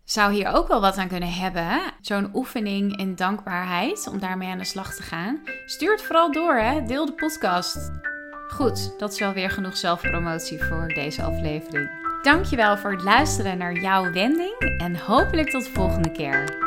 zou 0.04 0.34
hier 0.34 0.48
ook 0.48 0.68
wel 0.68 0.82
wat 0.82 0.98
aan 0.98 1.08
kunnen 1.08 1.34
hebben. 1.34 1.80
Zo'n 2.02 2.30
oefening 2.34 2.98
in 2.98 3.16
dankbaarheid 3.16 4.08
om 4.08 4.20
daarmee 4.20 4.50
aan 4.50 4.58
de 4.58 4.64
slag 4.64 4.96
te 4.96 5.02
gaan. 5.04 5.42
Stuur 5.66 5.92
het 5.92 6.02
vooral 6.02 6.32
door, 6.32 6.56
hè? 6.56 6.86
deel 6.86 7.06
de 7.06 7.14
podcast. 7.14 7.92
Goed, 8.48 9.00
dat 9.00 9.14
is 9.14 9.20
wel 9.20 9.34
weer 9.34 9.50
genoeg 9.50 9.78
zelfpromotie 9.78 10.64
voor 10.64 10.88
deze 10.88 11.24
aflevering. 11.24 12.07
Dankjewel 12.28 12.78
voor 12.78 12.92
het 12.92 13.04
luisteren 13.04 13.58
naar 13.58 13.74
jouw 13.74 14.12
wending 14.12 14.78
en 14.78 14.96
hopelijk 14.96 15.50
tot 15.50 15.64
de 15.64 15.72
volgende 15.72 16.12
keer. 16.12 16.67